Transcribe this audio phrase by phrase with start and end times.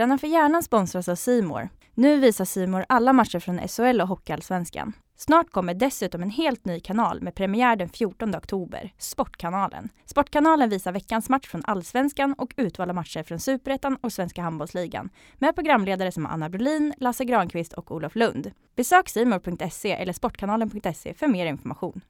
[0.00, 1.68] Träna för hjärnan sponsras av Simor.
[1.94, 4.92] Nu visar Simor alla matcher från SHL och Hockeyallsvenskan.
[5.16, 9.88] Snart kommer dessutom en helt ny kanal med premiär den 14 oktober, Sportkanalen.
[10.06, 15.54] Sportkanalen visar veckans match från Allsvenskan och utvalda matcher från Superettan och Svenska Handbollsligan med
[15.54, 18.50] programledare som Anna Brolin, Lasse Granqvist och Olof Lund.
[18.76, 22.00] Besök simor.se eller sportkanalen.se för mer information.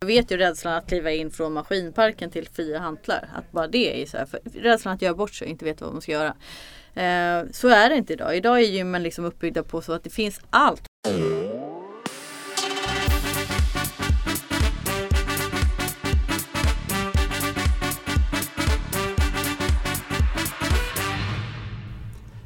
[0.00, 3.28] Jag vet ju rädslan att kliva in från maskinparken till fria hantlar.
[3.34, 5.84] Att bara det är så här, för rädslan att göra bort sig och inte veta
[5.84, 6.34] vad man ska göra.
[6.94, 8.36] Eh, så är det inte idag.
[8.36, 10.82] Idag är gymmen liksom uppbyggda på så att det finns allt.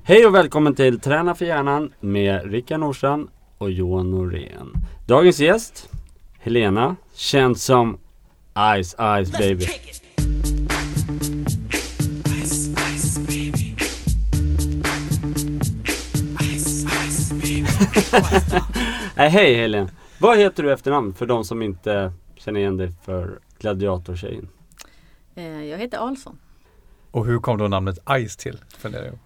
[0.02, 4.72] Hej och välkommen till Träna för hjärnan med Rickard Nordstrand och Johan Norén.
[5.06, 5.88] Dagens gäst,
[6.38, 7.98] Helena, känd som
[8.82, 9.66] Ice Ice Baby.
[19.16, 19.90] Nej, hej Helena.
[20.18, 24.48] Vad heter du efternamn för de som inte känner igen dig för gladiatortjejen?
[25.34, 26.38] Eh, jag heter Alsson.
[27.10, 28.58] Och hur kom då namnet Ice till?
[28.78, 29.18] Funderar jag.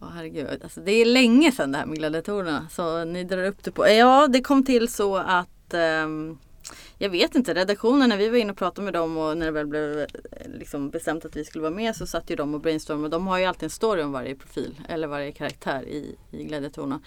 [0.00, 2.66] Åh herregud, alltså, det är länge sedan det här med gladiatorerna.
[2.70, 3.88] Så ni drar upp det på.
[3.88, 6.38] Ja, det kom till så att ehm,
[6.98, 9.52] jag vet inte, redaktionen när vi var inne och pratade med dem och när det
[9.52, 10.06] väl blev eh,
[10.58, 13.08] liksom bestämt att vi skulle vara med så satt ju de och brainstormade.
[13.08, 17.00] De har ju alltid en story om varje profil eller varje karaktär i, i gladiatorerna.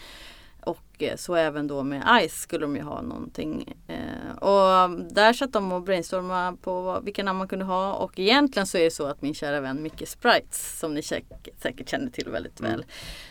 [0.62, 3.74] Och eh, så även då med Ice skulle de ju ha någonting.
[3.88, 7.94] Eh, och där satt de och brainstormade på vilka namn man kunde ha.
[7.94, 11.90] Och egentligen så är det så att min kära vän Micke Sprites, som ni säkert,
[11.90, 12.86] känner till väldigt väl,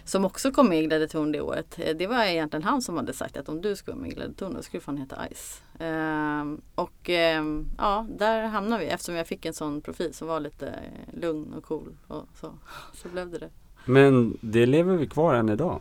[0.05, 1.79] som också kom med i Gladiatorn det året.
[1.79, 4.15] eh, Det var egentligen han som hade sagt att om du skulle vara med i
[4.15, 5.63] Gladiatorn då skulle fan heta Ice.
[5.79, 7.45] Eh, och eh,
[7.79, 10.75] ja, där hamnade vi eftersom jag fick en sån profil som var lite
[11.13, 11.97] lugn och cool.
[12.07, 12.53] Och så,
[12.95, 13.51] så blev det det.
[13.85, 15.81] Men det lever vi kvar än idag.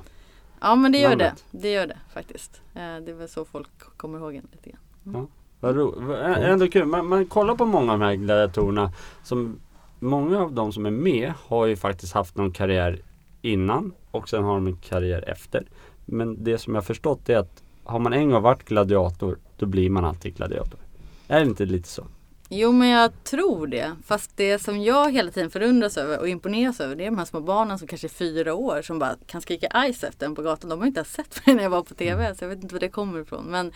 [0.61, 1.43] Ja men det gör Namnet.
[1.51, 1.57] det.
[1.57, 2.61] Det gör det faktiskt.
[2.73, 5.27] Eh, Det är väl så folk kommer ihåg en lite grann.
[5.59, 6.85] Vad ro, vad- ä- ändå kul.
[6.85, 8.91] Man, man kollar på många av de här gladiatorerna.
[9.23, 9.59] Som,
[9.99, 13.01] många av de som är med har ju faktiskt haft någon karriär
[13.41, 15.65] innan och sen har de en karriär efter.
[16.05, 19.89] Men det som jag förstått är att har man en gång varit gladiator då blir
[19.89, 20.79] man alltid gladiator.
[21.27, 22.03] Är det inte lite så?
[22.49, 23.95] Jo men jag tror det.
[24.05, 27.25] Fast det som jag hela tiden förundras över och imponeras över det är de här
[27.25, 30.41] små barnen som kanske är fyra år som bara kan skrika ice efter en på
[30.41, 30.69] gatan.
[30.69, 32.75] De har inte ens sett mig när jag var på TV så jag vet inte
[32.75, 33.45] var det kommer ifrån.
[33.45, 33.71] Men,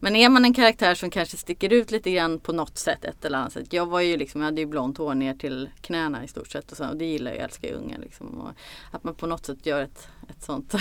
[0.00, 3.24] men är man en karaktär som kanske sticker ut lite grann på något sätt, ett
[3.24, 3.72] eller annat sätt.
[3.72, 6.70] Jag var ju liksom, jag hade ju blont hår ner till knäna i stort sett
[6.70, 8.40] och, så, och det gillar jag, jag älskar ju unga liksom.
[8.40, 8.50] Och
[8.90, 10.74] att man på något sätt gör ett, ett sånt.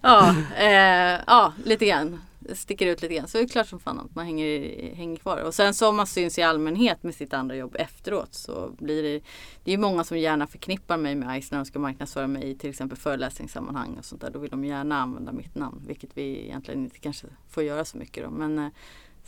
[0.00, 2.20] ja, eh, ja, lite grann
[2.52, 5.42] sticker ut lite grann så är det klart som fan att man hänger, hänger kvar.
[5.42, 9.02] Och sen så om man syns i allmänhet med sitt andra jobb efteråt så blir
[9.02, 9.20] det
[9.64, 12.50] Det är ju många som gärna förknippar mig med ICE när de ska marknadsföra mig
[12.50, 14.30] i till exempel föreläsningssammanhang och sånt där.
[14.30, 17.98] Då vill de gärna använda mitt namn vilket vi egentligen inte kanske får göra så
[17.98, 18.30] mycket då.
[18.30, 18.68] Men eh,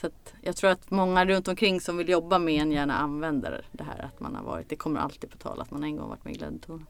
[0.00, 3.65] så att jag tror att många runt omkring som vill jobba med en gärna använder
[3.72, 4.69] det här att man har varit.
[4.69, 6.88] Det kommer alltid på tal att man en gång varit med i Glädjetornet.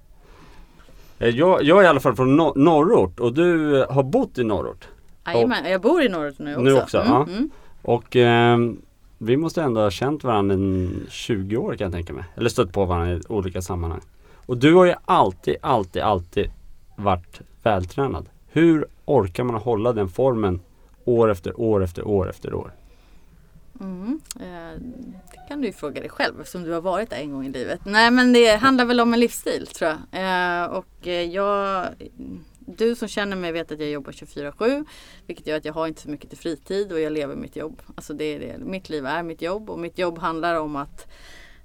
[1.19, 4.89] Eh, jag, jag är i alla fall från norrort och du har bott i norrort.
[5.35, 6.63] Jajamän, jag bor i norrut nu också.
[6.65, 7.23] Nu också, Mm, ja.
[7.29, 7.51] mm.
[7.83, 8.83] Och ehm,
[9.19, 12.25] vi måste ändå ha känt varandra i 20 år kan jag tänka mig.
[12.37, 14.01] Eller stött på varandra i olika sammanhang.
[14.47, 16.51] Och du har ju alltid, alltid, alltid
[16.97, 18.29] varit vältränad.
[18.47, 20.61] Hur orkar man hålla den formen
[21.05, 22.73] år efter år efter år efter år?
[23.81, 24.21] Mm.
[24.41, 24.81] Eh,
[25.33, 27.51] Det kan du ju fråga dig själv eftersom du har varit där en gång i
[27.51, 27.81] livet.
[27.85, 29.99] Nej men det handlar väl om en livsstil tror jag.
[30.63, 31.87] Eh, Och eh, jag
[32.67, 34.87] du som känner mig vet att jag jobbar 24-7
[35.27, 37.83] vilket gör att jag har inte så mycket till fritid och jag lever mitt jobb.
[37.95, 38.59] Alltså det är det.
[38.59, 41.07] Mitt liv är mitt jobb och mitt jobb handlar om att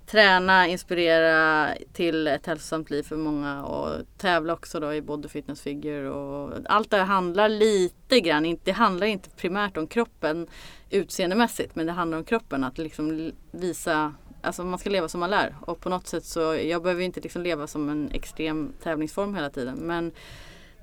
[0.06, 5.62] träna, inspirera till ett hälsosamt liv för många och tävla också då i body fitness
[5.62, 10.48] figure och allt det här handlar lite grann, inte- det handlar inte primärt om kroppen
[10.90, 14.14] utseendemässigt men det handlar om kroppen att liksom visa
[14.44, 17.22] Alltså man ska leva som man lär och på något sätt så jag behöver inte
[17.22, 20.12] liksom leva som en extrem tävlingsform hela tiden men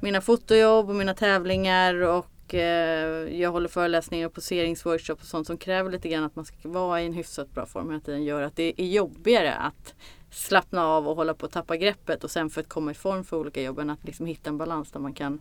[0.00, 5.58] mina fotojobb och mina tävlingar och eh, jag håller föreläsningar och poseringsworkshops och sånt som
[5.58, 8.42] kräver lite grann att man ska vara i en hyfsat bra form hela tiden gör
[8.42, 9.94] att det är jobbigare att
[10.30, 13.24] slappna av och hålla på att tappa greppet och sen för att komma i form
[13.24, 15.40] för olika jobb än att liksom hitta en balans där man kan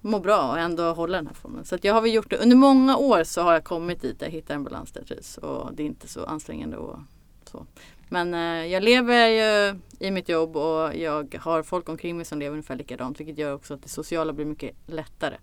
[0.00, 1.64] må bra och ändå hålla den här formen.
[1.64, 2.36] Så att jag har väl gjort det.
[2.36, 5.08] Under många år så har jag kommit dit där jag hittar en balans där jag
[5.08, 6.98] trivs och det är inte så ansträngande och
[7.44, 7.66] så.
[8.08, 12.38] Men eh, jag lever ju i mitt jobb och jag har folk omkring mig som
[12.38, 15.36] lever ungefär likadant vilket gör också att det sociala blir mycket lättare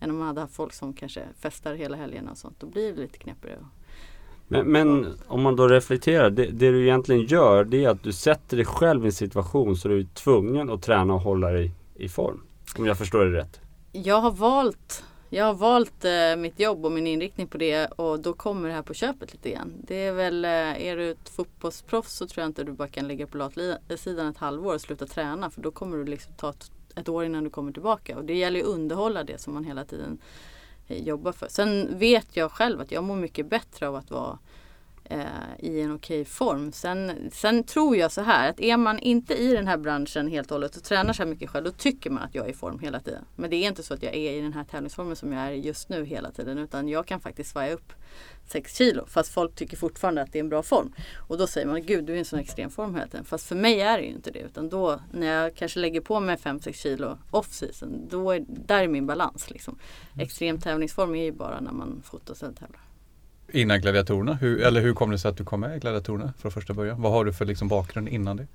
[0.00, 2.60] än om man hade haft folk som kanske festar hela helgen och sånt.
[2.60, 3.58] Då blir det lite knepigare.
[4.48, 8.12] Men, men om man då reflekterar, det, det, du egentligen gör det är att du
[8.12, 11.72] sätter dig själv i en situation så du är tvungen att träna och hålla dig
[11.94, 12.42] i form.
[12.78, 13.60] Om jag förstår det rätt.
[13.92, 18.20] Jag har valt jag har valt eh, mitt jobb och min inriktning på det och
[18.20, 19.72] då kommer det här på köpet lite grann.
[19.86, 23.08] Det är väl, eh, är du ett fotbollsproffs så tror jag inte du bara kan
[23.08, 26.50] ligga på latsidan eh, ett halvår och sluta träna för då kommer du liksom ta
[26.50, 28.16] ett, ett år innan du kommer tillbaka.
[28.16, 30.18] Och det gäller ju att underhålla det som man hela tiden
[30.88, 31.48] eh, jobbar för.
[31.48, 34.38] Sen vet jag själv att jag mår mycket bättre av att vara eh,
[35.10, 35.26] Eh,
[35.58, 36.72] i en okej form.
[36.72, 40.50] Sen, sen tror jag så här att är man inte i den här branschen helt
[40.50, 42.54] och hållet och tränar så här mycket själv då tycker man att jag är i
[42.54, 43.24] form hela tiden.
[43.36, 45.50] Men det är inte så att jag är i den här tävlingsformen som jag är
[45.50, 47.92] just nu hela tiden utan jag kan faktiskt svaja upp
[48.46, 50.92] 6 kilo fast folk tycker fortfarande att det är en bra form.
[51.28, 53.24] Och då säger man gud du är i en sån extrem form hela tiden.
[53.24, 56.20] Fast för mig är det ju inte det utan då när jag kanske lägger på
[56.20, 59.50] mig 5-6 kilo off season då är, där är min balans.
[59.50, 59.78] Liksom.
[60.18, 62.80] Extrem tävlingsform är ju bara när man fotar och sen tävlar
[63.52, 64.34] innan gladiatorerna?
[64.34, 67.02] Hur, eller hur kom det sig att du kom med i gladiatorerna från första början?
[67.02, 68.46] Vad har du för liksom bakgrund innan det?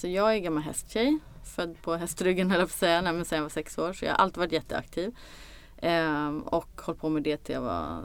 [0.00, 3.36] Så jag är gammal hästtjej, född på hästryggen höll jag på att säga, men sen
[3.36, 3.92] jag var sex år.
[3.92, 5.16] Så jag har alltid varit jätteaktiv.
[5.82, 8.04] Ehm, och hållit på med det till jag var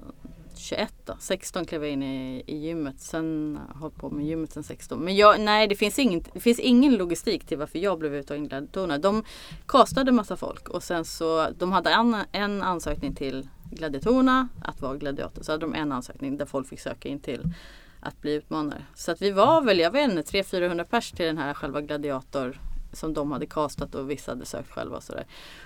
[0.58, 1.14] 21 då.
[1.20, 3.00] 16 klev jag in i, i gymmet.
[3.00, 5.00] Sen har jag hållit på med gymmet sen 16.
[5.00, 8.44] Men jag, nej det finns, ingen, det finns ingen logistik till varför jag blev uttagen
[8.44, 8.98] till gladiatorerna.
[8.98, 9.24] De
[9.66, 14.98] kastade massa folk och sen så de hade en, en ansökning till gladiatorerna att vara
[14.98, 15.44] gladiator.
[15.44, 17.42] Så hade de en ansökning där folk fick söka in till
[18.00, 18.86] att bli utmanare.
[18.96, 22.60] Så att vi var väl, jag vet inte, 300-400 pers till den här själva gladiator
[22.96, 25.26] som de hade kastat och vissa hade sökt själva och sådär.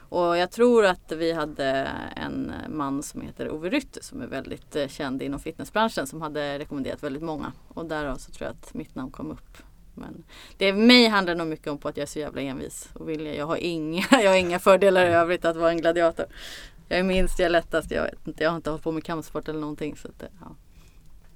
[0.09, 1.65] Och jag tror att vi hade
[2.15, 6.59] en man som heter Ove Rytter som är väldigt eh, känd inom fitnessbranschen som hade
[6.59, 7.51] rekommenderat väldigt många.
[7.67, 9.57] Och därav så tror jag att mitt namn kom upp.
[9.93, 10.23] Men
[10.57, 13.35] det mig handlar nog mycket om på att jag är så jävla envis och vilja.
[13.35, 16.25] Jag har inga, jag har inga fördelar i övrigt att vara en gladiator.
[16.87, 18.43] Jag är minst, jag är lättast, jag vet inte.
[18.43, 19.95] Jag har inte hållit på med kampsport eller någonting.
[19.95, 20.55] Så att, eh, ja.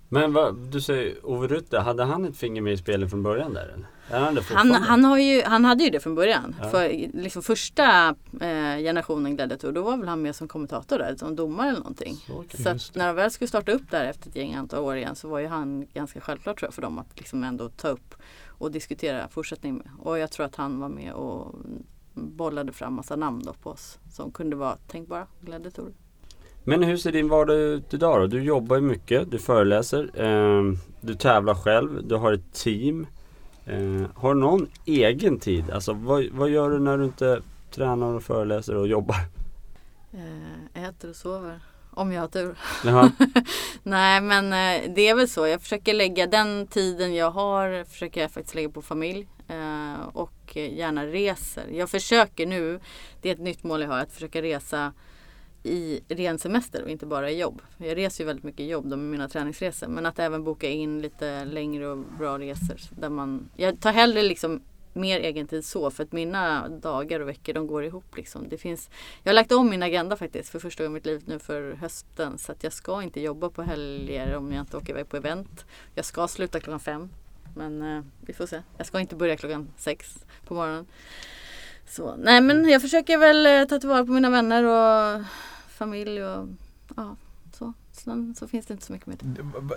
[0.09, 3.53] Men vad, du säger Ove Rutte, hade han ett finger med i spelet från början
[3.53, 3.87] där?
[4.09, 6.55] Han, han, han, har ju, han hade ju det från början.
[6.61, 6.69] Ja.
[6.69, 11.35] För liksom första eh, generationen gladiator, då var väl han med som kommentator där, som
[11.35, 12.15] domare eller någonting.
[12.63, 15.15] Så, att när de väl skulle starta upp där efter ett gäng antal år igen
[15.15, 18.15] så var ju han ganska självklart tror jag för dem att liksom ändå ta upp
[18.47, 19.87] och diskutera fortsättning med.
[19.99, 21.55] Och jag tror att han var med och
[22.13, 25.93] bollade fram massa namn då på oss som kunde vara tänkbara gladiatorer.
[26.63, 28.27] Men hur ser din vardag ut idag då?
[28.27, 30.63] Du jobbar ju mycket, du föreläser, eh,
[31.01, 33.07] du tävlar själv, du har ett team.
[33.65, 35.71] Eh, har du någon egen tid?
[35.71, 39.15] Alltså vad, vad gör du när du inte tränar och föreläser och jobbar?
[40.13, 41.59] Eh, äter och sover.
[41.91, 42.55] Om jag har tur.
[43.83, 45.47] Nej men eh, det är väl så.
[45.47, 49.27] Jag försöker lägga den tiden jag har försöker jag faktiskt lägga på familj.
[49.47, 51.67] Eh, och gärna reser.
[51.71, 52.79] Jag försöker nu,
[53.21, 54.93] det är ett nytt mål jag har, att försöka resa
[55.63, 57.61] i ren semester och inte bara i jobb.
[57.77, 59.87] Jag reser ju väldigt mycket i jobb med mina träningsresor.
[59.87, 62.79] Men att även boka in lite längre och bra resor.
[62.89, 64.61] Där man, jag tar hellre liksom
[64.93, 68.17] mer egentid så för att mina dagar och veckor de går ihop.
[68.17, 68.49] Liksom.
[68.49, 68.89] Det finns,
[69.23, 71.73] jag har lagt om min agenda faktiskt för första gången i mitt liv nu för
[71.73, 72.37] hösten.
[72.37, 75.65] Så att jag ska inte jobba på helger om jag inte åker iväg på event.
[75.95, 77.09] Jag ska sluta klockan fem.
[77.55, 78.61] Men eh, vi får se.
[78.77, 80.85] Jag ska inte börja klockan sex på morgonen.
[81.87, 85.25] Så, nej men jag försöker väl eh, ta tillvara på mina vänner och
[85.73, 86.47] familj och
[86.95, 87.15] ja,
[87.53, 87.73] så.
[87.91, 89.17] Sen så finns det inte så mycket mer.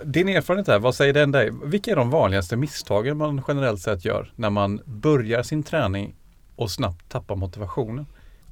[0.05, 1.51] Din erfarenhet här, vad säger den dig?
[1.63, 6.15] Vilka är de vanligaste misstagen man generellt sett gör när man börjar sin träning
[6.55, 8.05] och snabbt tappar motivationen?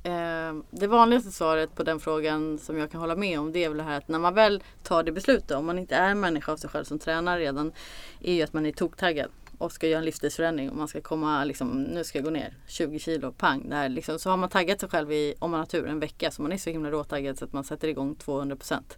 [0.03, 3.70] Eh, det vanligaste svaret på den frågan som jag kan hålla med om det är
[3.70, 6.20] väl det här att när man väl tar det beslutet, om man inte är en
[6.20, 7.72] människa av sig själv som tränar redan,
[8.22, 11.43] är ju att man är toktaggad och ska göra en livsstilsförändring och man ska komma
[11.43, 13.69] liksom, nu ska jag gå ner 20 kilo, pang.
[13.69, 16.31] Där liksom, så har man taggat sig själv i, om man har tur, en vecka
[16.31, 18.97] så man är så himla råtaggad så att man sätter igång 200 procent.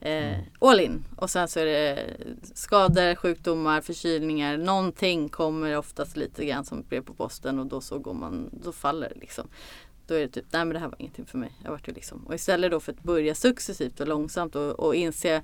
[0.00, 0.44] Eh, mm.
[0.60, 1.04] all in.
[1.16, 2.16] Och sen så är det
[2.54, 4.56] skador, sjukdomar, förkylningar.
[4.56, 8.72] Någonting kommer oftast lite grann som brev på posten och då så går man, då
[8.72, 9.48] faller det liksom.
[10.06, 11.52] Då är det typ, nej men det här var ingenting för mig.
[11.64, 12.26] Jag vart ju liksom.
[12.26, 15.42] Och istället då för att börja successivt och långsamt och, och inse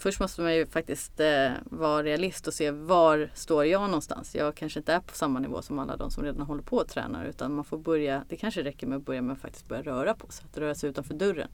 [0.00, 4.34] Först måste man ju faktiskt eh, vara realist och se var står jag någonstans.
[4.34, 6.88] Jag kanske inte är på samma nivå som alla de som redan håller på och
[6.88, 9.82] tränar utan man får börja, det kanske räcker med att börja med att faktiskt börja
[9.82, 11.48] röra på sig, att röra sig utanför dörren.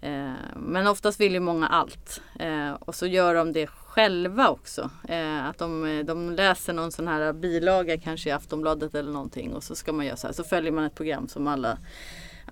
[0.00, 4.90] Eh, men oftast vill ju många allt eh, och så gör de det själva också.
[5.08, 9.64] Eh, att de, de läser någon sån här bilaga kanske i Aftonbladet eller någonting och
[9.64, 10.34] så ska man göra så här.
[10.34, 11.78] Så följer man ett program som alla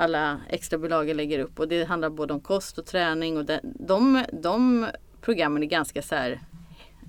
[0.00, 3.60] alla extra bilagor lägger upp och det handlar både om kost och träning och de,
[3.62, 4.86] de, de
[5.20, 6.40] programmen är ganska så här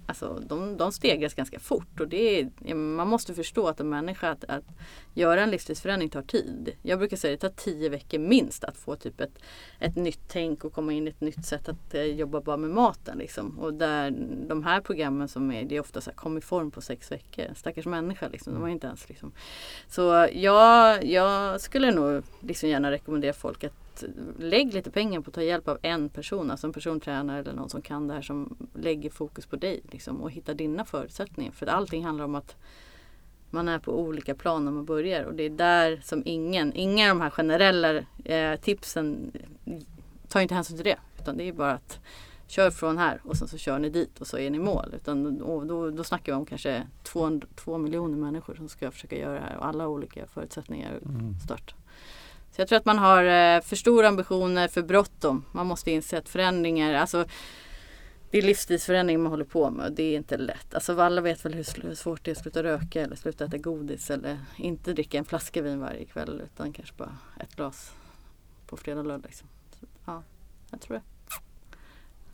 [0.10, 2.00] alltså, de, de stegras ganska fort.
[2.00, 4.63] Och det är, man måste förstå att en människa, att, att
[5.13, 6.75] göra en livsstilsförändring tar tid.
[6.82, 9.39] Jag brukar säga att det tar tio veckor minst att få typ ett,
[9.80, 12.70] ett nytt tänk och komma in i ett nytt sätt att eh, jobba bara med
[12.70, 13.18] maten.
[13.18, 13.60] Liksom.
[13.60, 14.12] Och där
[14.48, 17.12] de här programmen som är, det är ofta så här, kom i form på sex
[17.12, 17.46] veckor.
[17.56, 19.32] Stackars människa liksom, de har inte ens liksom.
[19.88, 23.88] Så jag, jag skulle nog liksom gärna rekommendera folk att
[24.39, 27.70] lägg lite pengar på att ta hjälp av en person, alltså en persontränare eller någon
[27.70, 31.51] som kan det här som lägger fokus på dig liksom, och hittar dina förutsättningar.
[31.51, 32.56] För allting handlar om att
[33.50, 37.12] man är på olika plan när man börjar och det är där som ingen, inga
[37.12, 39.32] av de här generella eh, tipsen
[40.27, 40.98] tar inte hänsyn till det.
[41.20, 42.00] Utan det är bara att
[42.48, 44.94] kör från här och sen så kör ni dit och så är ni mål.
[44.96, 49.34] Utan då, då, snackar vi om kanske två, två miljoner människor som ska försöka göra
[49.34, 51.39] det här och alla olika förutsättningar mm.
[51.39, 51.75] start.
[52.51, 55.46] Så jag tror att man har eh, för stora ambitioner, för bråttom.
[55.51, 57.25] Man måste inse att förändringar, alltså
[58.32, 60.74] det är livsstilsförändringar man håller på med och det är inte lätt.
[60.74, 64.10] Alltså alla vet väl hur svårt det är att sluta röka eller sluta äta godis
[64.10, 67.91] eller inte dricka en flaska vin varje kväll utan kanske bara ett glas
[68.68, 69.25] på fredag och lördag.
[69.25, 69.48] Liksom.
[69.79, 70.24] Så, ja,
[70.72, 71.01] jag tror det.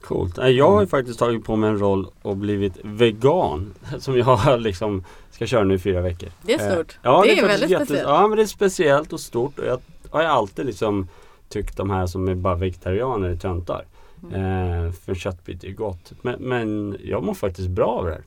[0.02, 0.38] Coolt.
[0.38, 3.74] Jag har ju faktiskt tagit på mig en roll och blivit vegan.
[4.00, 6.30] Som jag liksom ska köra nu i fyra veckor.
[6.42, 7.00] Det är stort.
[7.02, 8.10] Ja, det, det är, väldigt speciellt.
[8.10, 9.60] Ja men det är speciellt och stort.
[9.60, 9.82] Och jag
[10.16, 11.08] har jag alltid liksom
[11.50, 13.86] tyckt de här som är bara vegetarianer är töntar.
[14.24, 14.86] Mm.
[14.86, 16.14] Eh, för köttbit är gott.
[16.22, 18.24] Men, men, jag mår faktiskt bra av det här.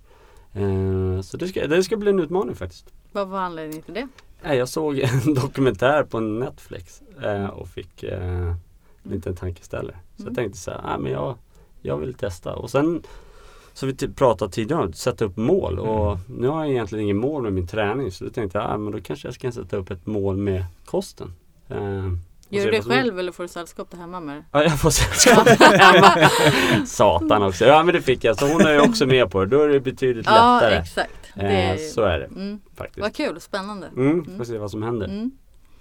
[0.63, 2.93] Eh, så det ska, det ska bli en utmaning faktiskt.
[3.13, 4.09] Vad var anledningen till det?
[4.43, 8.49] Eh, jag såg en dokumentär på Netflix eh, och fick eh,
[9.03, 9.97] en liten tankeställare.
[10.17, 10.31] Så mm.
[10.31, 11.35] jag tänkte så här, ah, men jag,
[11.83, 12.55] jag vill testa.
[12.55, 13.03] Och sen
[13.73, 16.19] så vi pratade tidigare om att sätta upp mål och mm.
[16.27, 18.93] nu har jag egentligen ingen mål med min träning så då tänkte jag ah, men
[18.93, 21.33] då kanske jag ska sätta upp ett mål med kosten.
[21.71, 22.13] Eh,
[22.51, 25.49] Gör du det själv eller får du sällskap där hemma med Ja jag får sällskap
[25.49, 26.31] hemma.
[26.87, 27.65] Satan också.
[27.65, 28.39] Ja men det fick jag.
[28.39, 29.51] Så hon är ju också med på det.
[29.51, 30.75] Då är det betydligt lättare.
[30.75, 31.33] Ja exakt.
[31.37, 32.25] Eh, så är det.
[32.25, 32.61] Mm.
[32.77, 33.01] Faktiskt.
[33.01, 33.87] Vad kul, spännande.
[33.87, 34.39] Mm, mm.
[34.39, 35.07] Får se vad som händer.
[35.07, 35.31] Mm.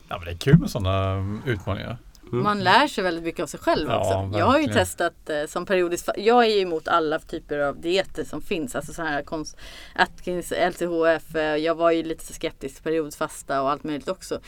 [0.09, 1.97] Ja men det är kul med sådana mm, utmaningar.
[2.31, 2.43] Mm.
[2.43, 4.09] Man lär sig väldigt mycket av sig själv ja, också.
[4.09, 4.39] Verkligen.
[4.39, 8.23] Jag har ju testat eh, som periodiskt, jag är ju emot alla typer av dieter
[8.23, 8.75] som finns.
[8.75, 9.57] Alltså så här konst,
[9.95, 14.39] Atkins, LCHF, eh, jag var ju lite skeptisk periodfasta och allt möjligt också.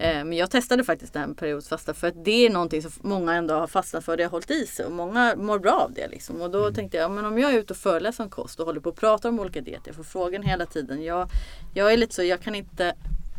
[0.00, 3.54] Eh, men jag testade faktiskt den periodfasta för att det är någonting som många ändå
[3.54, 4.16] har fastnat för.
[4.16, 6.08] Det har hållit i sig och många mår bra av det.
[6.08, 6.40] Liksom.
[6.40, 6.74] Och då mm.
[6.74, 8.96] tänkte jag, men om jag är ute och föreläser om kost och håller på att
[8.96, 9.82] prata om olika dieter.
[9.86, 11.02] Jag får frågan hela tiden.
[11.04, 11.28] Jag,
[11.74, 12.94] jag är lite så, jag kan inte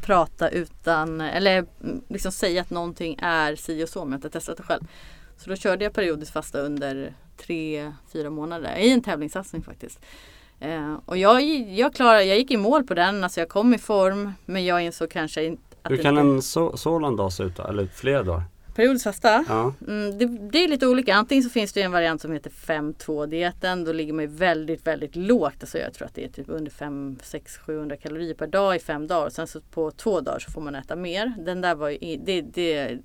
[0.05, 1.65] prata utan, eller
[2.07, 4.83] liksom säga att någonting är si och så om jag inte testat det själv.
[5.37, 9.99] Så då körde jag periodiskt fasta under tre, fyra månader i en tävlingssatsning faktiskt.
[10.59, 13.77] Eh, och jag, jag, klarade, jag gick i mål på den, alltså jag kom i
[13.77, 17.63] form men jag insåg kanske Hur kan det, en så, sådan dag se ut då?
[17.63, 18.43] Eller flera dagar?
[18.75, 19.45] Periodiskt fasta?
[19.47, 19.73] Ja.
[19.87, 21.15] Mm, det, det, är lite olika.
[21.15, 23.83] Antingen så finns det en variant som heter 5-2 dieten.
[23.83, 25.55] Då ligger man ju väldigt, väldigt lågt.
[25.59, 28.79] Alltså jag tror att det är typ under 5, 6, 700 kalorier per dag i
[28.79, 29.29] fem dagar.
[29.29, 31.33] Sen så på två dagar så får man äta mer.
[31.37, 32.99] Den där var ju, det, det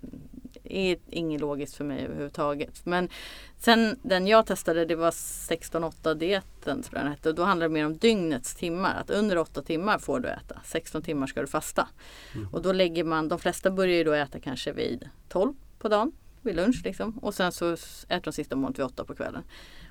[0.64, 2.86] är inget logiskt för mig överhuvudtaget.
[2.86, 3.08] Men
[3.58, 7.28] sen den jag testade det var 16-8 dieten tror jag den hette.
[7.28, 8.94] Och då handlar det mer om dygnets timmar.
[9.00, 10.60] Att under 8 timmar får du äta.
[10.64, 11.88] 16 timmar ska du fasta.
[12.34, 12.48] Mm.
[12.52, 16.12] Och då lägger man, de flesta börjar ju då äta kanske vid 12 på dagen.
[16.42, 17.18] Vid lunch liksom.
[17.18, 19.42] Och sen så äter de sista målet vid 8 på kvällen.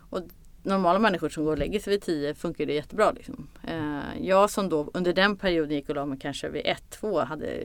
[0.10, 0.22] Och
[0.66, 3.12] normala människor som går och lägger sig vid 10 funkar det jättebra.
[3.12, 3.48] Liksom.
[3.64, 7.60] Eh, jag som då under den perioden gick och la mig kanske vid 1-2 hade,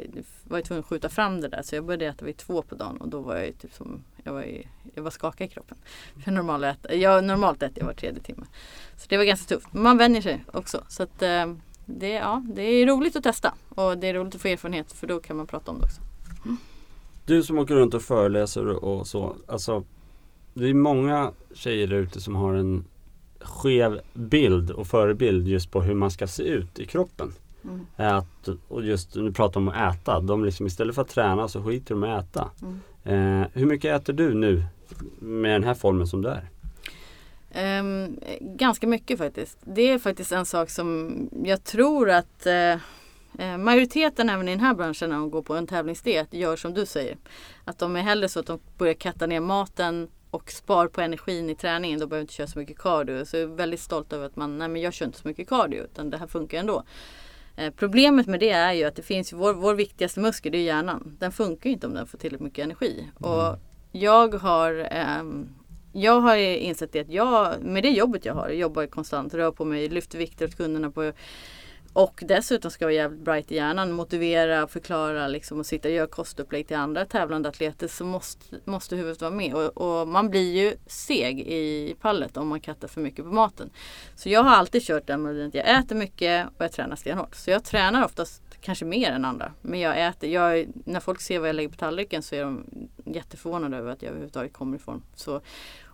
[0.45, 1.63] var jag tvungen att skjuta fram det där.
[1.63, 4.33] Så jag började äta vid 2 på dagen och då var jag typ som, jag
[4.33, 4.45] var,
[4.95, 5.79] jag var skakig i kroppen.
[6.25, 8.47] För normalt, äter, jag, normalt äter jag var tredje timme.
[8.97, 9.73] Så det var ganska tufft.
[9.73, 10.85] Men man vänjer sig också.
[10.89, 11.55] Så att, eh,
[11.87, 15.07] det, ja, det är roligt att testa och det är roligt att få erfarenhet för
[15.07, 16.01] då kan man prata om det också.
[16.45, 16.57] Mm.
[17.27, 19.37] Du som åker runt och föreläser och så.
[19.47, 19.85] Alltså,
[20.55, 22.85] det är många tjejer där ute som har en
[23.41, 27.33] skev bild och förebild just på hur man ska se ut i kroppen.
[27.65, 27.87] Mm.
[27.97, 30.21] Att, och just nu pratar om att äta.
[30.21, 32.51] De liksom, istället för att träna så skiter de i att äta.
[32.63, 33.43] Mm.
[33.43, 34.65] Eh, hur mycket äter du nu
[35.19, 36.49] med den här formen som du är?
[37.55, 39.59] Um, ganska mycket faktiskt.
[39.65, 41.11] Det är faktiskt en sak som
[41.45, 45.67] jag tror att uh, majoriteten även i den här branschen när de går på en
[45.67, 47.17] tävlingsdiet gör som du säger.
[47.65, 51.51] Att de är hellre så att de börjar katta ner maten och spar på energin
[51.51, 52.01] i träningen.
[52.01, 53.25] Då behöver du inte köra så mycket cardio.
[53.25, 55.49] Så jag är väldigt stolt över att man, nej men jag kör inte så mycket
[55.49, 56.83] cardio utan det här funkar ändå.
[57.57, 60.63] Eh, problemet med det är ju att det finns vår, vår viktigaste muskel, det är
[60.63, 61.17] hjärnan.
[61.21, 63.11] Den funkar inte om den får tillräckligt mycket energi.
[63.21, 63.33] Mm.
[63.33, 63.59] Och
[63.93, 65.23] jag har eh,
[65.93, 69.51] jag har insett det att jag, med det jobbet jag har, jag jobbar konstant, rör
[69.51, 71.13] på mig, lyfter vikter åt kunderna på
[71.93, 76.07] och dessutom ska vara jävligt bright i hjärnan, motivera, förklara liksom, och sitta och göra
[76.07, 79.55] kostupplägg till andra tävlande atleter så måste, måste huvudet vara med.
[79.55, 83.71] Och, och, man blir ju seg i pallet om man kattar för mycket på maten.
[84.17, 87.35] Så jag har alltid kört den melodin att jag äter mycket och jag tränar stenhårt.
[87.35, 89.53] Så jag tränar oftast kanske mer än andra.
[89.63, 92.67] Men jag äter, jag, när folk ser vad jag lägger på tallriken så är de
[93.05, 95.03] jätteförvånade över att jag överhuvudtaget kommer i form.
[95.15, 95.41] Så,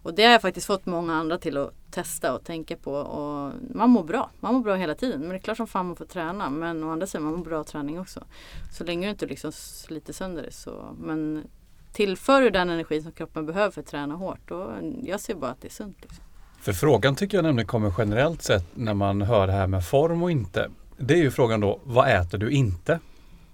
[0.06, 2.92] och det har jag faktiskt fått många andra till att testa och tänka på.
[2.92, 4.30] Och man mår bra.
[4.40, 5.20] Man mår bra hela tiden.
[5.20, 6.50] Men det är klart som fan man får träna.
[6.50, 8.24] Men å andra sidan, man mår bra av träning också.
[8.72, 10.94] Så länge du inte liksom sliter sönder det så.
[10.98, 11.44] Men
[11.92, 14.38] tillför du den energi som kroppen behöver för att träna hårt.
[14.48, 14.72] Då,
[15.02, 15.96] jag ser bara att det är sunt.
[16.02, 16.24] Liksom.
[16.60, 20.22] För frågan tycker jag nämligen kommer generellt sett när man hör det här med form
[20.22, 20.70] och inte.
[20.96, 23.00] Det är ju frågan då, vad äter du inte?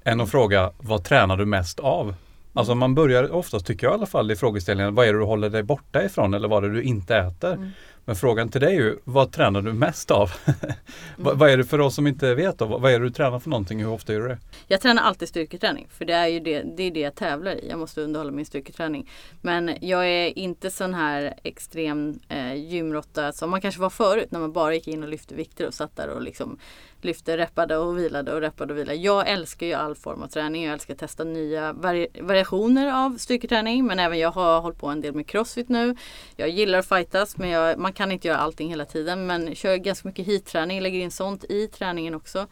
[0.05, 2.15] Än att fråga, vad tränar du mest av?
[2.53, 5.25] Alltså man börjar oftast, tycker jag i alla fall, i frågeställningen, vad är det du
[5.25, 7.53] håller dig borta ifrån eller vad är det du inte äter?
[7.53, 7.71] Mm.
[8.05, 10.31] Men frågan till dig är ju, vad tränar du mest av?
[10.45, 11.39] mm.
[11.39, 12.67] vad är det för oss som inte vet då?
[12.67, 13.81] Vad är det du tränar för någonting?
[13.81, 14.39] Hur ofta gör du det?
[14.67, 17.69] Jag tränar alltid styrketräning för det är ju det, det, är det jag tävlar i.
[17.69, 19.11] Jag måste underhålla min styrketräning.
[19.41, 24.41] Men jag är inte sån här extrem eh, gymrotta som man kanske var förut när
[24.41, 26.59] man bara gick in och lyfte vikter och satt där och liksom
[27.05, 28.99] lyfte, reppade och vilade och reppade och vilade.
[28.99, 30.65] Jag älskar ju all form av träning.
[30.65, 33.87] Jag älskar att testa nya vari variationer av styrketräning.
[33.87, 35.97] Men även jag har hållit på en del med crossfit nu.
[36.37, 39.27] Jag gillar att fightas men jag, man kan inte göra allting hela tiden.
[39.27, 42.47] Men kör ganska mycket hit-träning, lägger in sånt i träningen också.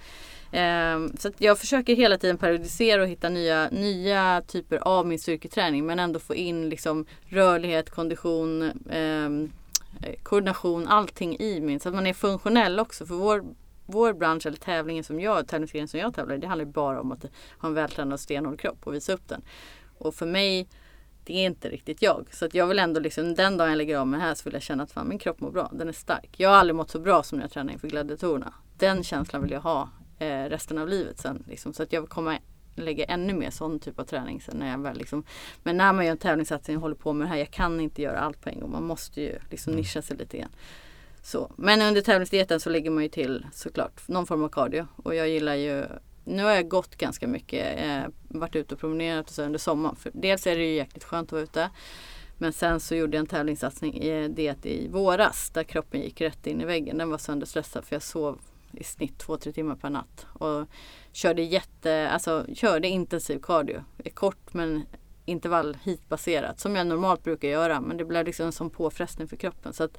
[0.53, 5.87] Um, så jag försöker hela tiden periodisera och hitta nya, nya typer av min styrketräning
[5.87, 9.53] men ändå få in liksom rörlighet, kondition, um,
[10.23, 11.81] koordination, allting i min.
[11.81, 13.07] Så att man är funktionell också.
[13.07, 13.45] För vår
[13.91, 17.13] vår bransch eller tävlingen som jag, tävlingsgrenen som jag tävlar i, det handlar bara om
[17.13, 17.25] att
[17.59, 19.43] ha en vältränad och stenhård kropp och visa upp den.
[19.99, 20.69] Och för mig,
[21.25, 22.27] det är inte riktigt jag.
[22.31, 24.55] Så att jag vill ändå liksom, den dagen jag lägger av mig här så vill
[24.55, 26.35] jag känna att fan min kropp mår bra, den är stark.
[26.37, 28.55] Jag har aldrig mått så bra som när jag tränar inför gladiatorerna.
[28.79, 31.45] Den känslan vill jag ha eh, resten av livet sen.
[31.49, 32.39] Liksom, så att jag vill komma
[32.75, 35.25] lägga ännu mer sån typ av träning sen när jag väl liksom,
[35.63, 38.03] Men när man gör en tävlingssatsning och håller på med det här, jag kan inte
[38.03, 38.71] göra allt på en gång.
[38.71, 39.81] Man måste ju liksom mm.
[39.81, 40.51] nischa sig lite grann.
[41.23, 41.53] Så.
[41.57, 44.87] Men under tävlingsdieten så lägger man ju till såklart någon form av cardio.
[44.97, 45.85] Och jag gillar ju
[46.25, 49.97] nu har jag gått ganska mycket, eh, varit ute och promenerat och så under sommaren.
[49.97, 51.71] För dels är det ju jäkligt skönt att vara ute.
[52.39, 56.21] Men sen så gjorde jag en tävlingssatsning i eh, diet i våras där kroppen gick
[56.21, 56.99] rätt in i väggen.
[56.99, 58.41] Den var sönderstressad för jag sov
[58.73, 60.27] i snitt två, tre timmar per natt.
[60.33, 60.67] Och
[61.13, 63.85] körde jätte, alltså körde intensiv cardio.
[64.15, 64.87] Kort men
[65.25, 67.81] intervall hitbaserat som jag normalt brukar göra.
[67.81, 69.73] Men det blev liksom en sån påfrestning för kroppen.
[69.73, 69.99] Så att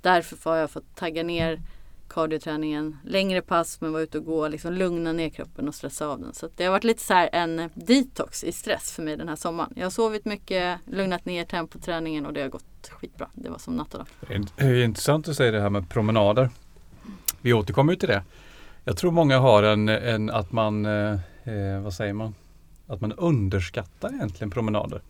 [0.00, 1.60] därför har jag fått tagga ner
[2.08, 6.20] kardioträningen, längre pass men vara ute och gå, liksom lugna ner kroppen och stressa av
[6.20, 6.34] den.
[6.34, 9.36] Så det har varit lite så här en detox i stress för mig den här
[9.36, 9.72] sommaren.
[9.76, 13.28] Jag har sovit mycket, lugnat ner tempoträningen och det har gått skitbra.
[13.34, 14.46] Det var som natt och dag.
[14.56, 16.50] Det är intressant att säga det här med promenader.
[17.40, 18.22] Vi återkommer till det.
[18.84, 21.12] Jag tror många har en, en att man, eh,
[21.44, 22.34] eh vad säger man,
[22.86, 25.02] att man underskattar egentligen promenader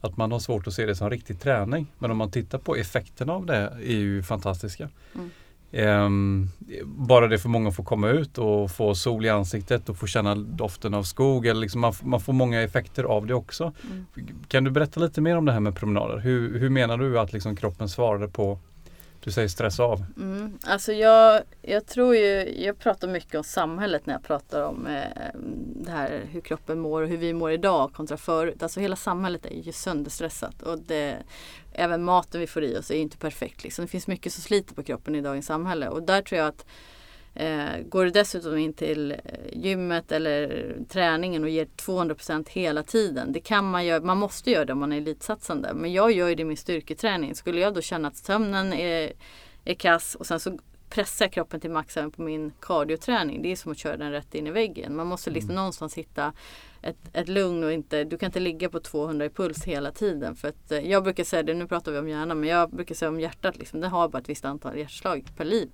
[0.00, 1.86] att man har svårt att se det som riktig träning.
[1.98, 4.88] Men om man tittar på effekterna av det är ju fantastiska.
[5.14, 5.30] Mm.
[5.72, 6.50] Um,
[6.84, 10.06] bara det för många att få komma ut och få sol i ansiktet och få
[10.06, 11.46] känna doften av skog.
[11.46, 13.72] Eller liksom man, man får många effekter av det också.
[13.90, 14.06] Mm.
[14.48, 16.18] Kan du berätta lite mer om det här med promenader?
[16.18, 18.58] Hur, hur menar du att liksom kroppen svarade på
[19.20, 20.04] du säger stressa av.
[20.16, 24.86] Mm, alltså jag, jag tror ju, jag pratar mycket om samhället när jag pratar om
[24.86, 25.40] eh,
[25.76, 28.62] det här hur kroppen mår och hur vi mår idag kontra förut.
[28.62, 31.16] Alltså hela samhället är ju sönderstressat och det,
[31.72, 33.64] även maten vi får i oss är inte perfekt.
[33.64, 33.84] Liksom.
[33.84, 36.66] Det finns mycket som sliter på kroppen i dagens samhälle och där tror jag att
[37.34, 39.18] Eh, går du dessutom in till eh,
[39.52, 43.32] gymmet eller träningen och ger 200% hela tiden.
[43.32, 45.74] Det kan man göra, man måste göra det om man är elitsatsande.
[45.74, 47.34] Men jag gör det i min styrketräning.
[47.34, 49.12] Skulle jag då känna att sömnen är,
[49.64, 50.58] är kass och sen så
[50.90, 53.42] pressar jag kroppen till max även på min kardioträning.
[53.42, 54.96] Det är som att köra den rätt in i väggen.
[54.96, 55.56] Man måste liksom mm.
[55.56, 56.32] någonstans hitta
[56.82, 60.36] ett, ett lugn och inte, du kan inte ligga på 200 i puls hela tiden.
[60.36, 62.94] För att, eh, jag brukar säga det, nu pratar vi om hjärnan, men jag brukar
[62.94, 65.70] säga om hjärtat, liksom, det har bara ett visst antal hjärtslag per liv.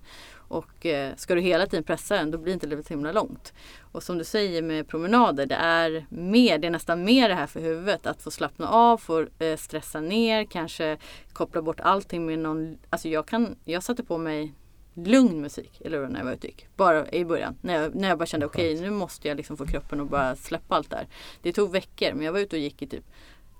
[0.48, 3.52] Och eh, ska du hela tiden pressa den då blir inte livet himla långt.
[3.92, 7.46] Och som du säger med promenader, det är mer, det är nästan mer det här
[7.46, 8.06] för huvudet.
[8.06, 10.96] Att få slappna av, få eh, stressa ner, kanske
[11.32, 14.54] koppla bort allting med någon, alltså jag kan, jag satte på mig
[14.96, 16.66] lugn musik eller när jag var ute gick.
[16.76, 17.56] Bara i början.
[17.60, 20.10] När jag, när jag bara kände okej okay, nu måste jag liksom få kroppen att
[20.10, 21.06] bara släppa allt där.
[21.42, 23.04] Det tog veckor men jag var ute och gick i typ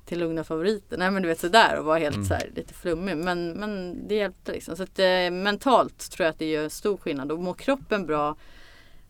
[0.07, 0.99] till lugna favoriter.
[0.99, 2.29] Nej men du vet sådär och var helt mm.
[2.29, 3.17] så lite flummig.
[3.17, 4.77] Men, men det hjälpte liksom.
[4.77, 7.33] Så att, eh, mentalt tror jag att det gör stor skillnad.
[7.33, 8.37] Och mår kroppen bra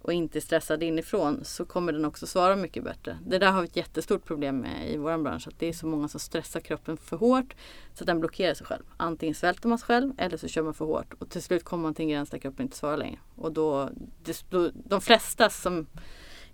[0.06, 3.18] och inte är stressad inifrån så kommer den också svara mycket bättre.
[3.26, 5.48] Det där har vi ett jättestort problem med i vår bransch.
[5.48, 7.54] Att det är så många som stressar kroppen för hårt
[7.94, 8.82] så att den blockerar sig själv.
[8.96, 11.82] Antingen svälter man sig själv eller så kör man för hårt och till slut kommer
[11.82, 13.18] man till en gräns där kroppen inte svarar längre.
[13.34, 13.90] Och då,
[14.24, 15.86] det, då de flesta som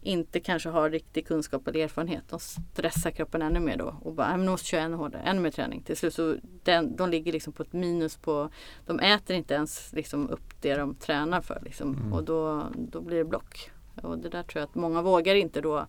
[0.03, 2.25] inte kanske har riktig kunskap eller erfarenhet.
[2.29, 5.51] De stressar kroppen ännu mer då och bara, men måste köra ännu hårdare, ännu mer
[5.51, 5.83] träning.
[5.83, 8.51] Till slut så den, de ligger liksom på ett minus på,
[8.87, 11.95] de äter inte ens liksom upp det de tränar för liksom.
[11.95, 12.13] Mm.
[12.13, 13.71] och då, då blir det block.
[14.03, 15.87] Och det där tror jag att många vågar inte då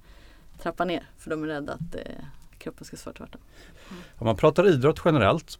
[0.61, 2.01] trappa ner för de är rädda att eh,
[2.57, 3.41] kroppen ska svara tvärtom.
[3.89, 4.03] Mm.
[4.17, 5.57] Om man pratar idrott generellt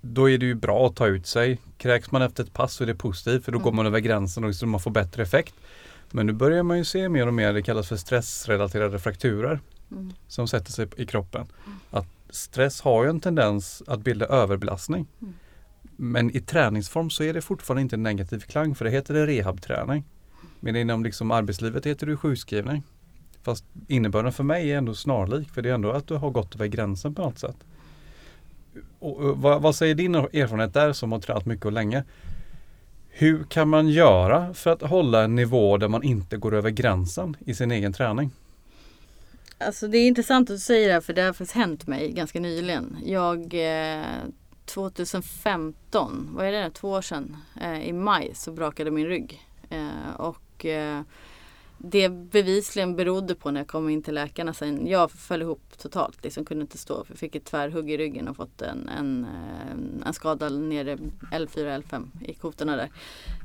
[0.00, 1.58] då är det ju bra att ta ut sig.
[1.78, 3.64] Kräks man efter ett pass så är det positivt för då mm.
[3.64, 5.54] går man över gränsen och så man får bättre effekt.
[6.10, 10.12] Men nu börjar man ju se mer och mer, det kallas för stressrelaterade frakturer mm.
[10.28, 11.40] som sätter sig i kroppen.
[11.40, 11.78] Mm.
[11.90, 15.06] Att stress har ju en tendens att bilda överbelastning.
[15.22, 15.34] Mm.
[15.96, 19.26] Men i träningsform så är det fortfarande inte en negativ klang för det heter det
[19.26, 20.04] rehabträning.
[20.60, 22.82] Men inom liksom arbetslivet heter det sjukskrivning.
[23.42, 26.54] Fast innebörden för mig är ändå snarlik för det är ändå att du har gått
[26.54, 27.56] över gränsen på något sätt.
[28.98, 32.04] Och, och, vad, vad, säger din erfarenhet där som har tränat mycket och länge?
[33.16, 37.36] Hur kan man göra för att hålla en nivå där man inte går över gränsen
[37.46, 38.30] i sin egen träning?
[39.58, 42.12] Alltså det är intressant att du säger det här för det har faktiskt hänt mig
[42.12, 42.96] ganska nyligen.
[43.04, 43.54] Jag
[43.98, 44.04] eh,
[44.64, 49.42] 2015, vad är det, två år sedan, eh, i maj så brakade min rygg.
[49.70, 51.00] Eh, och eh,
[51.90, 54.86] det bevisligen berodde på när jag kom in till läkarna sen.
[54.86, 57.04] Jag föll ihop totalt, liksom kunde inte stå.
[57.08, 60.96] Jag fick ett tvärhugg i ryggen och fått en, en, eh, en skada nere
[61.32, 62.90] L4 L5 i kotorna där.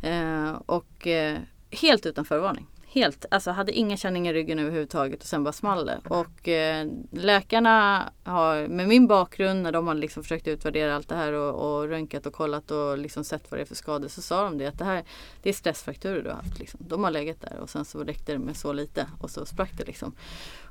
[0.04, 1.38] Eh, och eh,
[1.72, 5.86] helt utan förvarning helt, alltså hade inga känningar i ryggen överhuvudtaget och sen bara small
[5.86, 6.00] det.
[6.10, 11.16] Och eh, läkarna har, med min bakgrund när de har liksom försökt utvärdera allt det
[11.16, 14.22] här och, och röntgat och kollat och liksom sett vad det är för skador så
[14.22, 15.04] sa de det att det här
[15.42, 16.60] det är stressfrakturer du har haft.
[16.60, 16.80] Liksom.
[16.84, 19.72] De har legat där och sen så räckte det med så lite och så sprack
[19.78, 20.16] det liksom.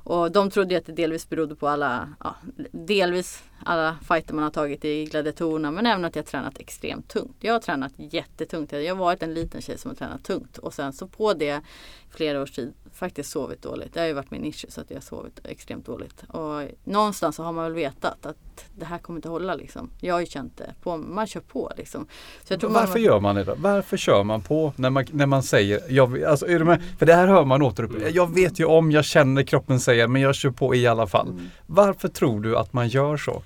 [0.03, 2.35] Och de trodde att det delvis berodde på alla, ja,
[2.71, 7.35] delvis alla fighter man har tagit i gladiatorerna men även att jag tränat extremt tungt.
[7.39, 8.71] Jag har tränat jättetungt.
[8.71, 11.61] Jag har varit en liten tjej som har tränat tungt och sen så på det
[12.09, 13.93] flera års tid faktiskt sovit dåligt.
[13.93, 16.23] Det har ju varit min issue så att jag har sovit extremt dåligt.
[16.27, 18.37] Och någonstans så har man väl vetat att
[18.75, 19.89] det här kommer inte hålla liksom.
[19.99, 20.73] Jag har ju känt det.
[20.83, 22.07] På, man kör på liksom.
[22.49, 23.01] Varför man...
[23.01, 23.55] gör man det då?
[23.57, 26.83] Varför kör man på när man, när man säger, jag, alltså, är med?
[26.99, 27.91] för det här hör man återupp.
[28.13, 31.27] Jag vet ju om, jag känner kroppen säger men jag kör på i alla fall.
[31.29, 31.49] Mm.
[31.65, 33.41] Varför tror du att man gör så?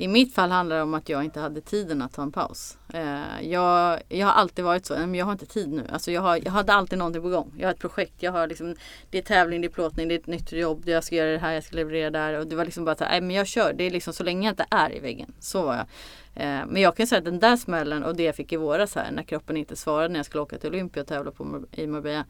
[0.00, 2.78] I mitt fall handlar det om att jag inte hade tiden att ta en paus.
[2.94, 5.86] Eh, jag, jag har alltid varit så, men jag har inte tid nu.
[5.92, 7.54] Alltså jag, har, jag hade alltid någonting på gång.
[7.58, 8.74] Jag har ett projekt, jag har liksom,
[9.10, 11.38] det är tävling, det är plåtning, det är ett nytt jobb, jag ska göra det
[11.38, 12.38] här, jag ska leverera där.
[12.38, 13.72] Och det var liksom bara så här, men jag kör.
[13.72, 15.32] Det är liksom så länge jag inte är i väggen.
[15.40, 15.86] Så var jag.
[16.34, 18.94] Eh, men jag kan säga att den där smällen och det jag fick i våras
[18.94, 21.86] här när kroppen inte svarade när jag skulle åka till Olympia och tävla på, i
[21.86, 22.24] Marbella.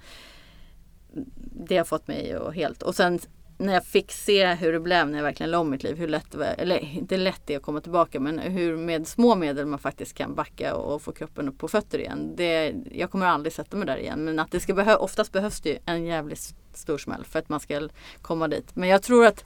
[1.66, 2.82] Det har fått mig att helt.
[2.82, 3.18] Och sen
[3.58, 6.08] när jag fick se hur det blev när jag verkligen la om mitt liv, hur
[6.08, 9.66] lätt det var, eller inte lätt det att komma tillbaka, men hur med små medel
[9.66, 12.32] man faktiskt kan backa och få kroppen upp på fötter igen.
[12.36, 15.60] Det, jag kommer aldrig sätta mig där igen, men att det ska behö oftast behövs
[15.60, 17.88] det en jävligt stor smäll för att man ska
[18.22, 18.76] komma dit.
[18.76, 19.44] Men jag tror att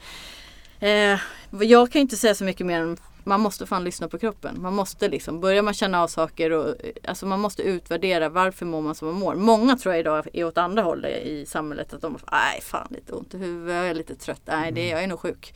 [0.82, 1.20] eh,
[1.60, 4.62] jag kan inte säga så mycket mer än man måste fan lyssna på kroppen.
[4.62, 8.80] Man måste liksom, börjar man känna av saker och alltså man måste utvärdera varför mår
[8.80, 9.34] man som man mår.
[9.34, 11.92] Många tror jag idag är åt andra hållet i samhället.
[11.92, 15.02] Att de, nej fan lite ont i huvudet, jag är lite trött, nej det, jag
[15.02, 15.54] är nog sjuk.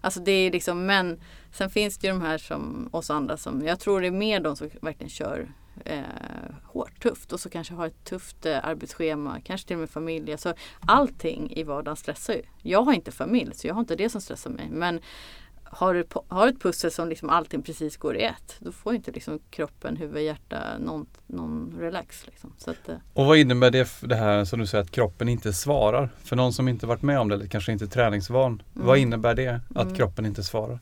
[0.00, 1.20] Alltså det är liksom, men
[1.52, 4.40] sen finns det ju de här som oss andra som, jag tror det är mer
[4.40, 5.48] de som verkligen kör
[5.84, 6.02] eh,
[6.64, 10.32] hårt, tufft och så kanske har ett tufft eh, arbetsschema, kanske till och med familj.
[10.32, 12.42] Alltså, allting i vardagen stressar ju.
[12.62, 14.68] Jag har inte familj så jag har inte det som stressar mig.
[14.70, 15.00] Men
[15.70, 19.10] har du har ett pussel som liksom allting precis går i ett, då får inte
[19.10, 22.26] liksom kroppen, huvud, hjärta någon, någon relax.
[22.26, 22.52] Liksom.
[22.58, 22.96] Så att, eh.
[23.12, 26.10] och vad innebär det, det här som du säger att kroppen inte svarar?
[26.24, 28.86] För någon som inte varit med om det eller kanske inte är träningsvan, mm.
[28.86, 29.94] vad innebär det att mm.
[29.94, 30.78] kroppen inte svarar?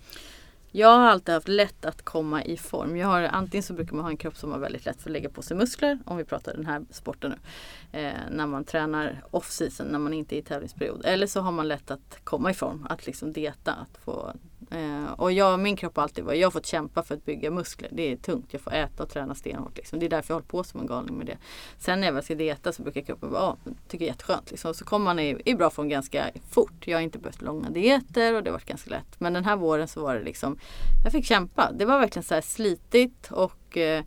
[0.77, 2.97] Jag har alltid haft lätt att komma i form.
[2.97, 5.13] Jag har, antingen så brukar man ha en kropp som har väldigt lätt för att
[5.13, 8.01] lägga på sig muskler, om vi pratar den här sporten nu.
[8.01, 11.05] Eh, när man tränar off-season, när man inte är i tävlingsperiod.
[11.05, 14.33] Eller så har man lätt att komma i form, att liksom dieta, att få
[14.71, 17.51] Eh, och jag, min kropp har alltid varit, jag har fått kämpa för att bygga
[17.51, 17.89] muskler.
[17.93, 19.77] Det är tungt, jag får äta och träna stenhårt.
[19.77, 19.99] Liksom.
[19.99, 21.39] Det är därför jag håller på som en galning med det.
[21.79, 23.57] Sen när jag väl ska dieta så brukar kroppen vara, ah,
[23.89, 24.51] tycker det är jätteskönt.
[24.51, 24.75] Liksom.
[24.75, 26.87] Så kommer man i, i bra form ganska fort.
[26.87, 29.21] Jag har inte behövt långa dieter och det har varit ganska lätt.
[29.21, 30.59] Men den här våren så var det liksom,
[31.05, 31.73] jag fick kämpa.
[31.73, 34.05] Det var verkligen så här slitigt och eh,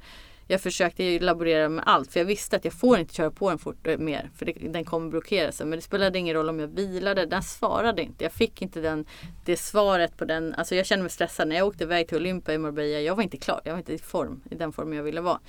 [0.51, 3.59] jag försökte laborera med allt för jag visste att jag får inte köra på den
[3.59, 5.65] fort eh, mer för det, den kommer blockera sig.
[5.65, 8.23] Men det spelade ingen roll om jag vilade, den svarade inte.
[8.23, 9.05] Jag fick inte den,
[9.45, 10.53] det svaret på den.
[10.53, 12.99] Alltså jag kände mig stressad när jag åkte iväg till Olympia i Marbella.
[12.99, 15.39] Jag var inte klar, jag var inte i form, i den form jag ville vara.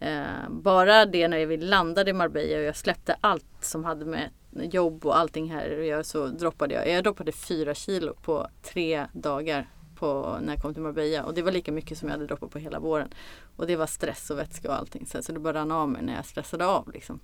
[0.00, 4.30] Eh, bara det när vi landade i Marbella och jag släppte allt som hade med
[4.50, 6.88] jobb och allting här att göra så droppade jag.
[6.88, 9.68] Jag droppade fyra kilo på tre dagar
[10.00, 12.50] på, när jag kom till Marbella och det var lika mycket som jag hade droppat
[12.50, 13.08] på hela våren.
[13.56, 16.02] Och det var stress och vätska och allting så, så det bara rann av mig
[16.02, 16.90] när jag stressade av.
[16.92, 17.20] Liksom.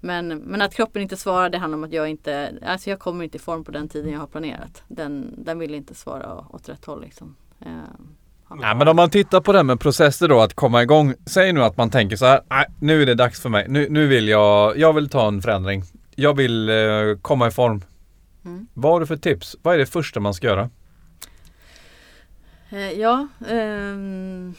[0.00, 3.24] Men, men att kroppen inte svarar det handlar om att jag inte, alltså jag kommer
[3.24, 4.82] inte i form på den tiden jag har planerat.
[4.88, 7.36] Den, den vill inte svara åt rätt håll liksom.
[7.60, 7.68] Eh,
[8.60, 11.14] Ja, men om man tittar på det med processer då att komma igång.
[11.26, 13.66] Säg nu att man tänker så här, nej, nu är det dags för mig.
[13.68, 15.82] Nu, nu vill jag, jag vill ta en förändring.
[16.14, 16.76] Jag vill eh,
[17.22, 17.82] komma i form.
[18.44, 18.66] Mm.
[18.74, 19.56] Vad har du för tips?
[19.62, 20.70] Vad är det första man ska göra?
[22.70, 24.54] Eh, ja, ehm,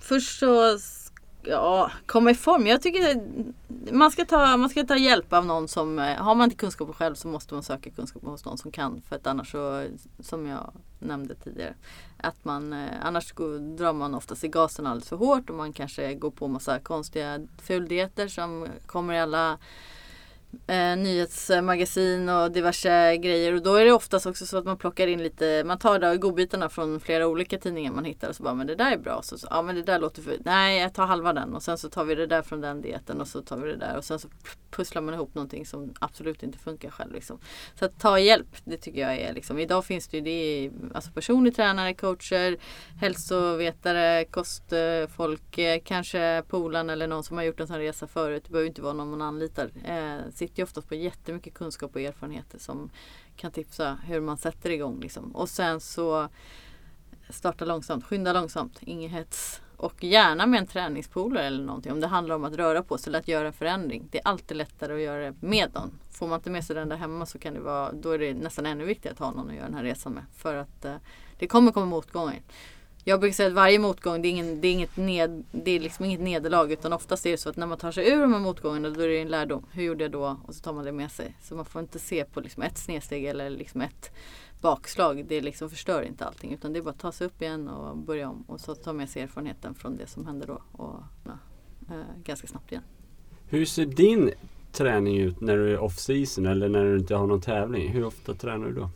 [0.00, 0.78] först så
[1.42, 2.66] ja, komma i form.
[2.66, 3.22] Jag tycker
[3.92, 6.94] man ska, ta, man ska ta hjälp av någon som, eh, har man inte kunskapen
[6.94, 9.02] själv så måste man söka kunskap hos någon som kan.
[9.08, 9.86] För att annars så,
[10.20, 11.74] som jag nämnde tidigare,
[12.16, 15.72] att man, eh, annars går, drar man oftast i gasen alldeles för hårt och man
[15.72, 19.58] kanske går på massa konstiga fuldieter som kommer i alla
[20.66, 23.54] eh, nyhetsmagasin och diverse grejer.
[23.54, 26.16] Och då är det oftast också så att man plockar in lite, man tar där
[26.16, 29.22] godbitarna från flera olika tidningar man hittar och så bara, men det där är bra.
[29.22, 31.78] Så, så, ja men det där låter för, nej jag tar halva den och sen
[31.78, 34.04] så tar vi det där från den dieten och så tar vi det där och
[34.04, 34.28] sen så
[34.78, 37.12] pusslar man ihop någonting som absolut inte funkar själv.
[37.12, 37.38] Liksom.
[37.74, 41.10] Så att ta hjälp, det tycker jag är liksom, idag finns det ju det, alltså
[41.10, 42.56] personlig tränare, coacher,
[43.00, 48.42] hälsovetare, kostfolk, eh, kanske polan eller någon som har gjort en sån resa förut.
[48.44, 49.70] Det behöver inte vara någon man anlitar.
[49.84, 52.90] Eh, sitter ju oftast på jättemycket kunskap och erfarenheter som
[53.36, 55.00] kan tipsa hur man sätter igång.
[55.00, 55.36] Liksom.
[55.36, 56.28] Och sen så
[57.30, 59.60] starta långsamt, skynda långsamt, ingen hets.
[59.78, 63.10] Och gärna med en träningspolare eller någonting om det handlar om att röra på sig
[63.10, 64.08] eller att göra en förändring.
[64.10, 65.90] Det är alltid lättare att göra det med någon.
[66.10, 68.34] Får man inte med sig den där hemma så kan det vara, då är det
[68.34, 70.24] nästan ännu viktigare att ha någon att göra den här resan med.
[70.36, 70.94] För att eh,
[71.38, 72.40] det kommer komma motgångar.
[73.04, 75.80] Jag brukar säga att varje motgång det är, ingen, det är, inget, ned, det är
[75.80, 78.32] liksom inget nederlag utan oftast är det så att när man tar sig ur de
[78.32, 79.66] här motgångarna då är det en lärdom.
[79.72, 80.40] Hur gjorde jag då?
[80.46, 81.36] Och så tar man det med sig.
[81.42, 84.10] Så man får inte se på liksom ett snedsteg eller liksom ett
[84.60, 85.24] bakslag.
[85.28, 87.96] Det liksom förstör inte allting utan det är bara att ta sig upp igen och
[87.96, 91.38] börja om och så ta med sig erfarenheten från det som hände då och ja,
[91.90, 92.84] eh, ganska snabbt igen.
[93.46, 94.30] Hur ser din
[94.72, 97.88] träning ut när du är off season eller när du inte har någon tävling?
[97.88, 98.90] Hur ofta tränar du då?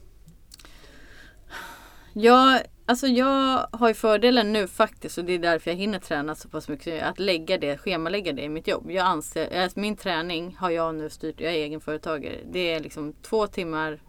[2.12, 6.34] Jag, alltså jag har ju fördelen nu faktiskt och det är därför jag hinner träna
[6.34, 7.02] så pass mycket.
[7.02, 8.90] Att lägga det, schemalägga det i mitt jobb.
[8.90, 12.38] Jag anser, alltså min träning har jag nu styrt, jag är egenföretagare.
[12.52, 14.00] Det är liksom två timmar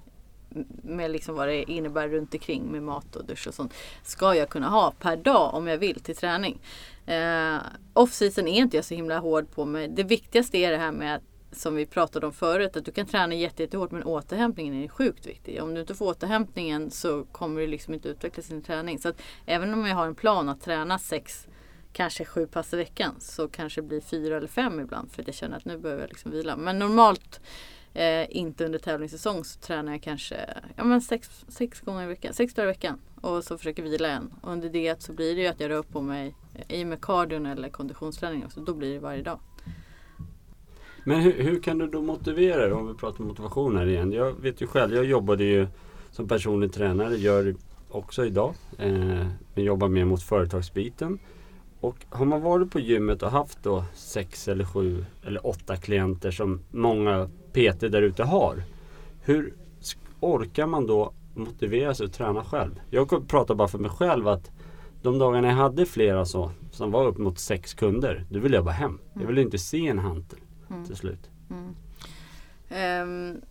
[0.84, 3.74] med liksom vad det innebär runt omkring med mat och dusch och sånt.
[4.04, 6.62] Ska jag kunna ha per dag om jag vill till träning.
[7.06, 7.58] Eh,
[7.94, 9.88] Off-season är inte jag så himla hård på mig.
[9.88, 11.22] Det viktigaste är det här med
[11.56, 15.28] som vi pratade om förut, att du kan träna jätte, jättehårt men återhämtningen är sjukt
[15.28, 15.64] viktig.
[15.64, 19.00] Om du inte får återhämtningen så kommer du liksom inte utveckla sin träning.
[19.00, 21.48] Så att även om jag har en plan att träna sex,
[21.94, 25.28] kanske sju pass i veckan så kanske det blir fyra eller fem ibland för att
[25.28, 26.56] jag känner att nu behöver jag liksom vila.
[26.56, 27.42] Men normalt
[27.94, 30.36] eh, inte under tävlingssäsong så tränar jag kanske
[30.76, 34.08] ja, men sex, sex gånger i veckan, sex dagar i veckan och så försöker vila
[34.08, 34.34] en.
[34.42, 36.88] Och under det så blir det ju att jag rör på mig eh, i och
[36.88, 38.60] med kardion eller konditionsträning också.
[38.60, 39.40] Då blir det varje dag.
[41.06, 44.12] Men hur, hur kan du då motivera dig om vi pratar motivation här igen?
[44.12, 45.68] Jag vet ju själv, jag jobbade ju
[46.12, 47.56] som personlig tränare, gör
[47.90, 48.54] också idag.
[48.78, 51.20] Eh, men jobbar mer mot företagsbiten.
[51.84, 56.32] Och har man varit på gymmet och haft då sex eller sju eller åtta klienter
[56.32, 58.64] som många PT där ute har.
[59.22, 59.54] Hur
[60.20, 62.82] orkar man då motivera sig att träna själv?
[62.90, 64.52] Jag pratar bara för mig själv att
[65.02, 68.66] de dagarna jag hade flera så, som var upp mot sex kunder, då ville jag
[68.66, 69.00] bara hem.
[69.14, 70.86] Jag ville inte se en hantel Mm.
[70.86, 71.30] till slut.
[72.74, 73.42] Um,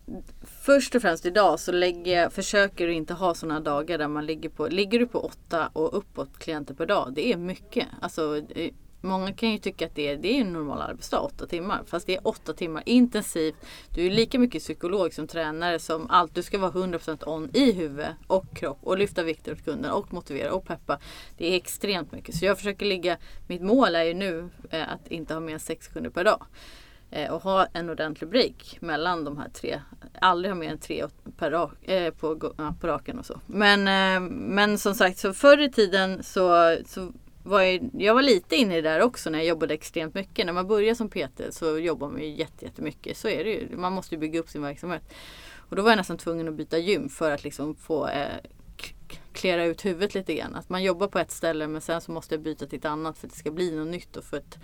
[0.41, 4.25] först och främst idag så lägger jag, försöker du inte ha sådana dagar där man
[4.25, 7.87] ligger på, ligger du på åtta och uppåt klienter per dag, det är mycket.
[8.01, 11.45] Alltså, eh, många kan ju tycka att det är, det är en normal arbetsdag, åtta
[11.45, 11.83] timmar.
[11.85, 13.55] Fast det är åtta timmar intensivt.
[13.89, 16.35] Du är lika mycket psykolog som tränare som allt.
[16.35, 20.13] Du ska vara 100% on i huvud och kropp och lyfta vikter åt kunden och
[20.13, 20.99] motivera och peppa.
[21.37, 22.35] Det är extremt mycket.
[22.35, 25.59] Så jag försöker ligga, mitt mål är ju nu eh, att inte ha mer än
[25.59, 26.45] sex kunder per dag
[27.15, 29.81] Eh, och ha en ordentlig break mellan de här tre.
[30.21, 31.05] Aldrig ha mer än tre
[31.37, 33.39] per rak, eh, på, ja, på raken och så.
[33.47, 37.11] Men, eh, men som sagt, så förr i tiden så, så
[37.43, 40.45] var jag, jag var lite inne i det där också när jag jobbade extremt mycket.
[40.45, 43.17] När man börjar som PT så jobbar man ju jätte- jättemycket.
[43.17, 43.77] Så är det ju.
[43.77, 45.13] Man måste ju bygga upp sin verksamhet.
[45.55, 49.85] Och då var jag nästan tvungen att byta gym för att liksom få eh, ut
[49.85, 50.55] huvudet lite grann.
[50.55, 53.17] Att man jobbar på ett ställe men sen så måste jag byta till ett annat
[53.17, 54.57] för att det ska bli något nytt och för att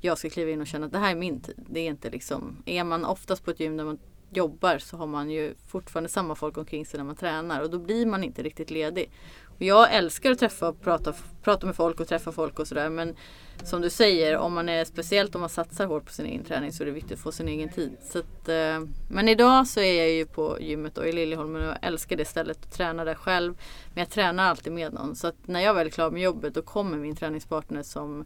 [0.00, 1.64] jag ska kliva in och känna att det här är min tid.
[1.68, 3.98] Det är inte liksom, är man oftast på ett gym där man
[4.30, 7.78] jobbar så har man ju fortfarande samma folk omkring sig när man tränar och då
[7.78, 9.10] blir man inte riktigt ledig.
[9.56, 12.90] Och jag älskar att träffa och prata, prata med folk och träffa folk och sådär
[12.90, 13.16] men
[13.62, 16.72] som du säger, om man är, speciellt om man satsar hårt på sin egen träning
[16.72, 17.96] så är det viktigt att få sin egen tid.
[18.02, 21.68] Så att, eh, men idag så är jag ju på gymmet och i Liljeholmen och
[21.68, 23.54] jag älskar det stället och tränar där själv.
[23.94, 26.54] Men jag tränar alltid med någon så att när jag väl är klar med jobbet
[26.54, 28.24] då kommer min träningspartner som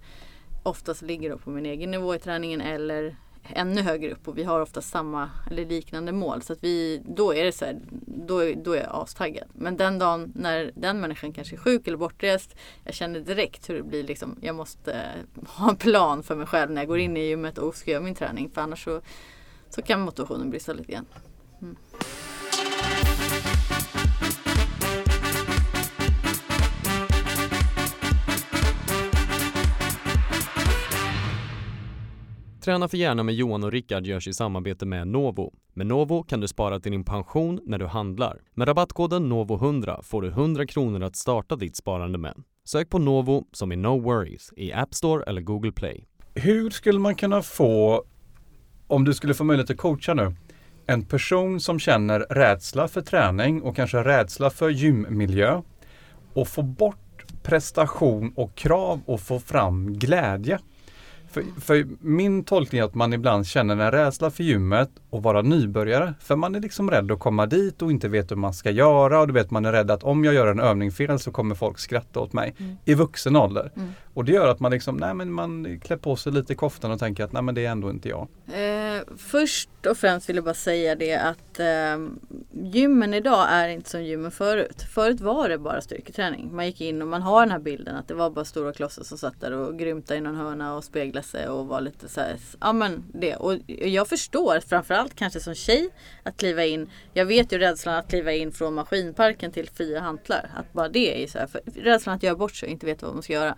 [0.63, 4.61] oftast ligger på min egen nivå i träningen eller ännu högre upp och vi har
[4.61, 6.43] ofta samma eller liknande mål.
[6.43, 9.49] Så att vi, då är det så här, då, då är jag astaggad.
[9.53, 13.75] Men den dagen när den människan kanske är sjuk eller bortrest, jag känner direkt hur
[13.75, 15.07] det blir liksom, jag måste
[15.47, 18.03] ha en plan för mig själv när jag går in i gymmet och ska göra
[18.03, 18.51] min träning.
[18.51, 19.01] För annars så,
[19.71, 21.07] så kan motivationen brista lite grann.
[21.63, 21.77] Mm.
[32.61, 35.53] Träna för gärna med Johan och Rickard görs i samarbete med Novo.
[35.75, 38.41] Med Novo kan du spara till din pension när du handlar.
[38.55, 42.35] Med rabattkoden NOVO100 får du 100 kronor att starta ditt sparande med.
[42.65, 46.07] Sök på Novo som i No Worries i App Store eller Google Play.
[46.35, 48.05] Hur skulle man kunna få,
[48.87, 50.35] om du skulle få möjlighet att coacha nu,
[50.87, 55.63] en person som känner rädsla för träning och kanske rädsla för gymmiljö
[56.35, 60.59] och få bort prestation och krav och få fram glädje.
[61.31, 65.43] För, för, min tolkning är att man ibland känner en rädsla för gymmet och vara
[65.43, 66.15] nybörjare.
[66.21, 69.21] För man är liksom rädd att komma dit och inte vet hur man ska göra
[69.21, 71.55] och du vet man är rädd att om jag gör en övning fel så kommer
[71.55, 72.77] folk skratta åt mig mm.
[72.85, 73.73] i vuxen ålder.
[73.77, 73.93] Mm.
[74.15, 76.99] Och det gör att man liksom, nej men man klär på sig lite koftan och
[76.99, 78.29] tänker att nej men det är ändå inte jag.
[78.47, 81.99] Eh, först och främst vill jag bara säga det att eh,
[82.53, 84.83] gymmen idag är inte som gymmen förut.
[84.95, 86.57] Förut var det bara styrketräning.
[86.57, 89.03] Man gick in och man har den här bilden att det var bara stora klossar
[89.03, 92.21] som satt där och grymtade i någon hörna och speglade sig och vara lite så
[92.21, 93.37] här, ja men det.
[93.37, 95.89] Och jag förstår framförallt kanske som tjej
[96.23, 96.91] att kliva in.
[97.13, 100.51] Jag vet ju rädslan att kliva in från maskinparken till fria hantlar.
[100.57, 103.15] Att bara det är så här, rädslan att göra bort sig och inte veta vad
[103.15, 103.57] man ska göra.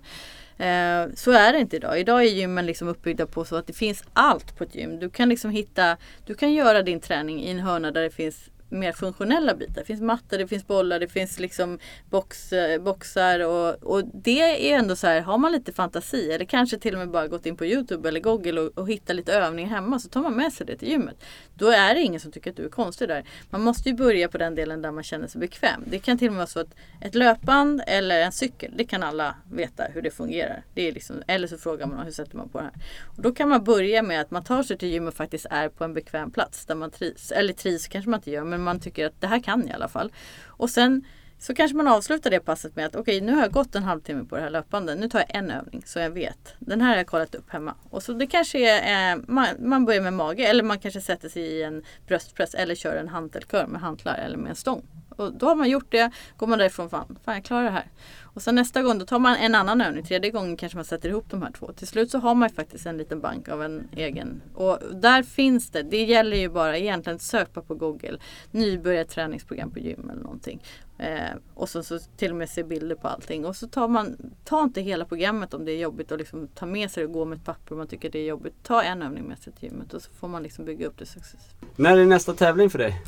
[0.59, 2.01] Eh, så är det inte idag.
[2.01, 4.99] Idag är gymmen liksom uppbyggda på så att det finns allt på ett gym.
[4.99, 5.97] Du kan liksom hitta,
[6.27, 9.75] du kan göra din träning i en hörna där det finns mer funktionella bitar.
[9.75, 11.79] Det finns mattor, det finns bollar, det finns liksom
[12.11, 16.45] box, eh, boxar och, och det är ändå så här, har man lite fantasi eller
[16.45, 19.33] kanske till och med bara gått in på Youtube eller Google och, och hittat lite
[19.33, 21.25] övningar hemma så tar man med sig det till gymmet.
[21.55, 23.25] Då är det ingen som tycker att du är konstig där.
[23.51, 25.85] Man måste ju börja på den delen där man känner sig bekväm.
[25.87, 29.03] Det kan till och med vara så att ett löpband eller en cykel, det kan
[29.03, 30.63] alla veta hur det fungerar.
[30.75, 32.75] Det är liksom, eller så frågar man hur sätter man på det här.
[33.17, 35.69] Och då kan man börja med att man tar sig till gymmet och faktiskt är
[35.69, 37.33] på en bekväm plats där man trivs.
[37.33, 39.73] Eller trivs kanske man inte gör men man tycker att det här kan jag i
[39.73, 40.13] alla fall.
[40.47, 41.05] Och sen
[41.39, 43.83] så kanske man avslutar det passet med att okej okay, nu har jag gått en
[43.83, 44.95] halvtimme på det här löpande.
[44.95, 46.55] Nu tar jag en övning så jag vet.
[46.59, 47.75] Den här har jag kollat upp hemma.
[47.91, 51.29] Och så det kanske är, eh, man, man, börjar med mage eller man kanske sätter
[51.29, 54.83] sig i en bröstpress eller kör en hantelkör med hantlar eller med en stång.
[55.17, 57.87] Och då har man gjort det, går man därifrån, fan, fan jag klarar det här.
[58.35, 61.09] Och sen nästa gång då tar man en annan övning, tredje gången kanske man sätter
[61.09, 61.73] ihop de här två.
[61.73, 64.43] Till slut så har man faktiskt en liten bank av en egen.
[64.55, 68.19] Och där finns det, det gäller ju bara egentligen att söka på Google,
[68.51, 70.63] nybörjarträningsprogram på gym eller någonting.
[70.99, 73.45] Eh, och så, så till och med se bilder på allting.
[73.45, 76.67] Och så tar man, ta inte hela programmet om det är jobbigt och liksom ta
[76.67, 78.55] med sig det och gå med ett papper om man tycker det är jobbigt.
[78.63, 81.07] Ta en övning med sig till gymmet och så får man liksom bygga upp det
[81.07, 81.57] successivt.
[81.77, 83.03] När är nästa tävling för dig?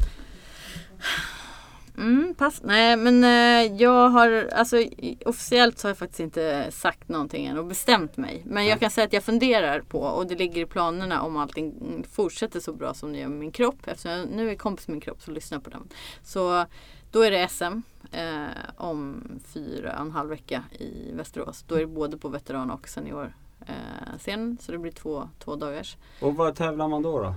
[1.99, 2.61] Mm, pass.
[2.65, 4.77] Nej men eh, jag har, alltså
[5.25, 8.43] officiellt så har jag faktiskt inte sagt någonting än och bestämt mig.
[8.47, 11.75] Men jag kan säga att jag funderar på och det ligger i planerna om allting
[12.13, 13.79] fortsätter så bra som det gör med min kropp.
[13.87, 15.89] Eftersom jag nu är kompis med min kropp så lyssnar på den.
[16.23, 16.65] Så
[17.11, 21.65] då är det SM eh, om fyra och en halv vecka i Västerås.
[21.69, 23.35] Då är det både på veteran och senior
[23.67, 24.59] eh, scen.
[24.61, 25.97] Så det blir två, två dagars.
[26.21, 27.19] Och vad tävlar man då?
[27.19, 27.35] då?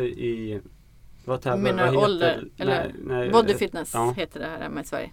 [0.00, 0.60] I
[1.24, 2.44] vad tävlar, Menar heter, ålder?
[2.56, 4.14] Eller nej, nej, body fitness ja.
[4.16, 5.10] heter det här i Sverige.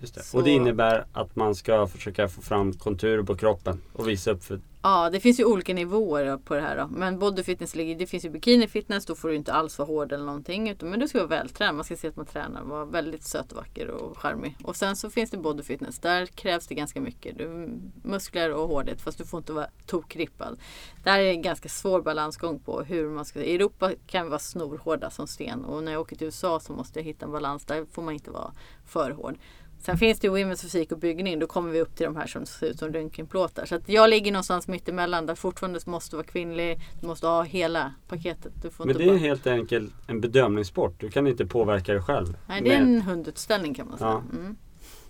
[0.00, 0.34] Det.
[0.34, 4.44] Och det innebär att man ska försöka få fram konturer på kroppen och visa upp
[4.44, 6.86] för Ja, det finns ju olika nivåer på det här då.
[6.86, 10.12] Men bodyfitness ligger, det finns ju bikini fitness, då får du inte alls vara hård
[10.12, 10.70] eller någonting.
[10.70, 13.52] Utan, men du ska vara vältränad, man ska se att man tränar, vara väldigt söt
[13.52, 14.56] och vacker och charmig.
[14.62, 17.38] Och sen så finns det bodyfitness, där krävs det ganska mycket.
[17.38, 17.68] Du,
[18.02, 20.58] muskler och hårdhet, fast du får inte vara tokrippad.
[21.04, 24.38] Där är en ganska svår balansgång på hur man ska, i Europa kan vi vara
[24.38, 27.64] snorhårda som sten och när jag åker till USA så måste jag hitta en balans,
[27.64, 28.52] där får man inte vara
[28.86, 29.38] för hård.
[29.82, 31.38] Sen finns det ju Women's fysik och byggning.
[31.38, 33.66] Då kommer vi upp till de här som ser ut som röntgenplåtar.
[33.66, 36.80] Så att jag ligger någonstans mittemellan där fortfarande måste vara kvinnlig.
[37.00, 38.52] Du måste ha hela paketet.
[38.78, 39.16] Men det är bara...
[39.16, 41.00] helt enkelt en bedömningssport.
[41.00, 42.36] Du kan inte påverka dig själv.
[42.46, 44.10] Nej, det är en hundutställning kan man säga.
[44.10, 44.38] Ja.
[44.38, 44.56] Mm.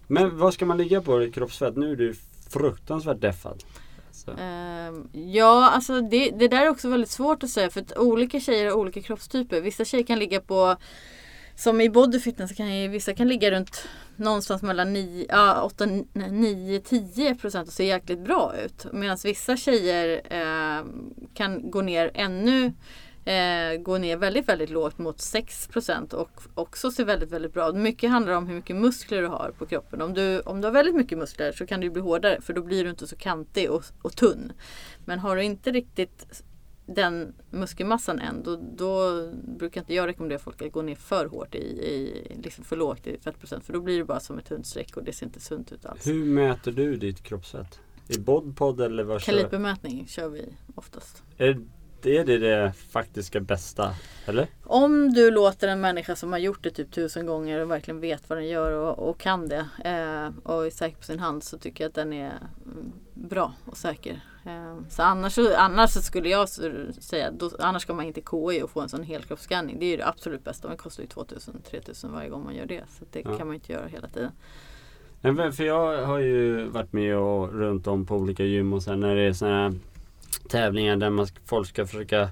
[0.07, 1.77] Men vad ska man ligga på i kroppsfett?
[1.77, 2.15] Nu är du
[2.51, 3.65] fruktansvärt deffad.
[4.39, 8.41] Ehm, ja, alltså det, det där är också väldigt svårt att säga för att olika
[8.41, 9.61] tjejer har olika kroppstyper.
[9.61, 10.77] Vissa tjejer kan ligga på
[11.57, 16.81] som i bodyfitness kan ju, vissa kan ligga runt någonstans mellan 9, ja, 8, 9,
[16.81, 18.87] 10 procent och se jäkligt bra ut.
[18.93, 20.85] Medan vissa tjejer eh,
[21.35, 22.73] kan gå ner ännu
[23.25, 27.69] eh, gå ner väldigt, väldigt lågt mot 6 procent och också se väldigt, väldigt bra
[27.69, 27.75] ut.
[27.75, 30.03] Mycket handlar om hur mycket muskler du har på kroppen.
[30.03, 32.63] Om du, om du har väldigt mycket muskler så kan du bli hårdare för då
[32.63, 34.53] blir du inte så kantig och, och tunn.
[35.05, 36.43] Men har du inte riktigt
[36.95, 39.27] den muskelmassan än, då, då
[39.59, 43.07] brukar inte jag rekommendera folk att gå ner för hårt i, i liksom för lågt
[43.07, 43.65] i fettprocent.
[43.65, 46.07] För då blir det bara som ett hundstreck och det ser inte sunt ut alls.
[46.07, 47.81] Hur mäter du ditt kroppsfett?
[48.09, 51.23] I bodpod eller vad kör Kalibermätning kör vi oftast.
[51.37, 51.61] Är
[52.07, 53.95] är det det faktiska bästa?
[54.27, 54.47] Eller?
[54.65, 58.29] Om du låter en människa som har gjort det typ tusen gånger och verkligen vet
[58.29, 61.59] vad den gör och, och kan det eh, och är säker på sin hand så
[61.59, 62.33] tycker jag att den är
[62.67, 64.21] mm, bra och säker.
[64.45, 68.71] Eh, så annars, annars så skulle jag säga, då, annars ska man inte KI och
[68.71, 69.79] få en sån helkroppsscanning.
[69.79, 70.69] Det är ju det absolut bästa.
[70.69, 72.83] Den kostar ju 2000-3000 varje gång man gör det.
[72.99, 73.37] Så det ja.
[73.39, 74.31] kan man inte göra hela tiden.
[75.21, 79.01] Nej, för jag har ju varit med och runt om på olika gym och sen
[79.01, 79.75] när det är sådana här
[80.49, 82.31] tävlingar där man, folk ska försöka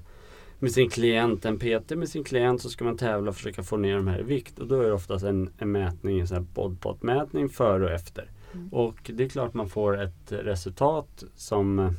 [0.59, 3.77] med sin klient, en PT med sin klient så ska man tävla och försöka få
[3.77, 4.59] ner de här i vikt.
[4.59, 8.31] Och då är det oftast en, en mätning, en sån här bodpot-mätning före och efter.
[8.53, 8.69] Mm.
[8.69, 11.93] Och det är klart man får ett resultat som eh,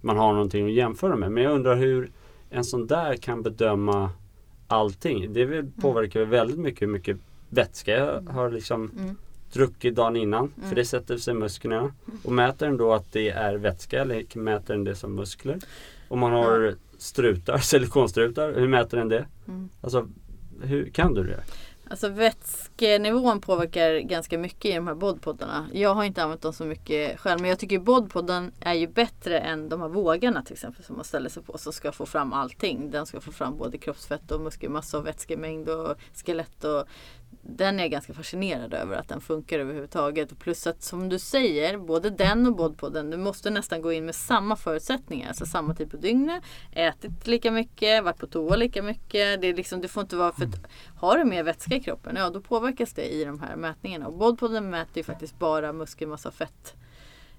[0.00, 1.32] man har någonting att jämföra med.
[1.32, 2.10] Men jag undrar hur
[2.50, 4.10] en sån där kan bedöma
[4.68, 5.32] allting.
[5.32, 5.72] Det mm.
[5.72, 6.30] påverkar mm.
[6.30, 7.16] väldigt mycket hur mycket
[7.48, 8.34] vätska jag mm.
[8.34, 9.16] har liksom mm
[9.54, 10.52] druckit dagen innan.
[10.56, 10.68] Mm.
[10.68, 11.92] För det sätter sig i musklerna.
[12.24, 15.58] Och mäter den då att det är vätska eller mäter den det som muskler?
[16.08, 19.26] Om man har strutar, silikonstrutar, hur mäter den det?
[19.48, 19.68] Mm.
[19.80, 20.08] Alltså,
[20.62, 21.40] hur kan du det?
[21.90, 25.66] Alltså vätskenivån påverkar ganska mycket i de här bodpoddarna.
[25.72, 29.38] Jag har inte använt dem så mycket själv men jag tycker bodpodden är ju bättre
[29.38, 32.32] än de här vågarna till exempel som man ställer sig på som ska få fram
[32.32, 32.90] allting.
[32.90, 36.88] Den ska få fram både kroppsfett och muskelmassa och vätskemängd och skelett och
[37.46, 40.38] den är jag ganska fascinerad över att den funkar överhuvudtaget.
[40.38, 44.14] Plus att som du säger, både den och Bodpodden, du måste nästan gå in med
[44.14, 45.28] samma förutsättningar.
[45.28, 46.42] Alltså samma tid på dygnet,
[46.72, 49.40] ätit lika mycket, varit på toa lika mycket.
[49.40, 50.48] Det, är liksom, du får inte vara för
[50.96, 54.06] har du mer vätska i kroppen, ja då påverkas det i de här mätningarna.
[54.06, 56.74] Och Bodpodden mäter ju faktiskt bara muskelmassa och fett.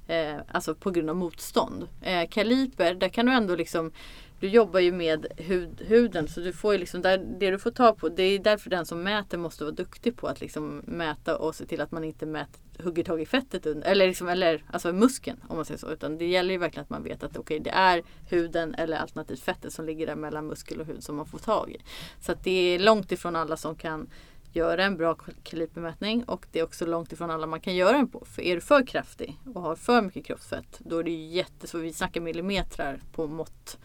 [0.08, 1.88] Eh, alltså på grund av motstånd.
[2.02, 3.92] Eh, kaliber, där kan du ändå liksom
[4.40, 7.72] du jobbar ju med hud, huden så du får ju liksom där, det du får
[7.72, 8.10] ta på.
[8.10, 11.66] Det är därför den som mäter måste vara duktig på att liksom mäta och se
[11.66, 15.38] till att man inte mäter, hugger tag i fettet under, eller, liksom, eller alltså muskeln
[15.48, 15.92] om man säger så.
[15.92, 19.40] Utan det gäller ju verkligen att man vet att okay, det är huden eller alternativt
[19.40, 21.82] fettet som ligger där mellan muskel och hud som man får tag i.
[22.20, 24.08] Så att det är långt ifrån alla som kan
[24.54, 28.08] göra en bra kalibermätning och det är också långt ifrån alla man kan göra den
[28.08, 28.26] på.
[28.26, 31.82] För är du för kraftig och har för mycket kroppsfett då är det jättesvårt.
[31.82, 33.78] Vi snackar millimetrar på mått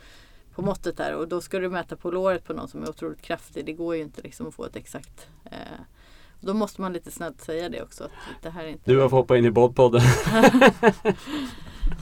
[0.55, 3.23] på måttet där och då ska du mäta på låret på någon som är otroligt
[3.23, 3.67] kraftig.
[3.67, 5.81] Det går ju inte liksom att få ett exakt eh,
[6.41, 8.05] då måste man lite snällt säga det också.
[8.05, 10.03] Att det här är inte du har fått hoppa in i boddpodden.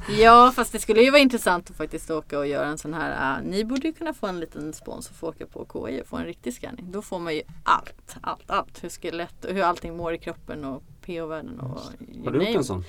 [0.21, 3.39] ja fast det skulle ju vara intressant att faktiskt åka och göra en sån här.
[3.41, 6.07] Uh, ni borde ju kunna få en liten spons och få åka på KI och
[6.07, 6.93] få en riktig scanning.
[6.93, 8.85] Då får man ju allt, allt, allt.
[8.85, 11.61] Hur skelett och hur allting mår i kroppen och pH-värden.
[11.61, 11.81] Och
[12.25, 12.85] har du gjort en sån?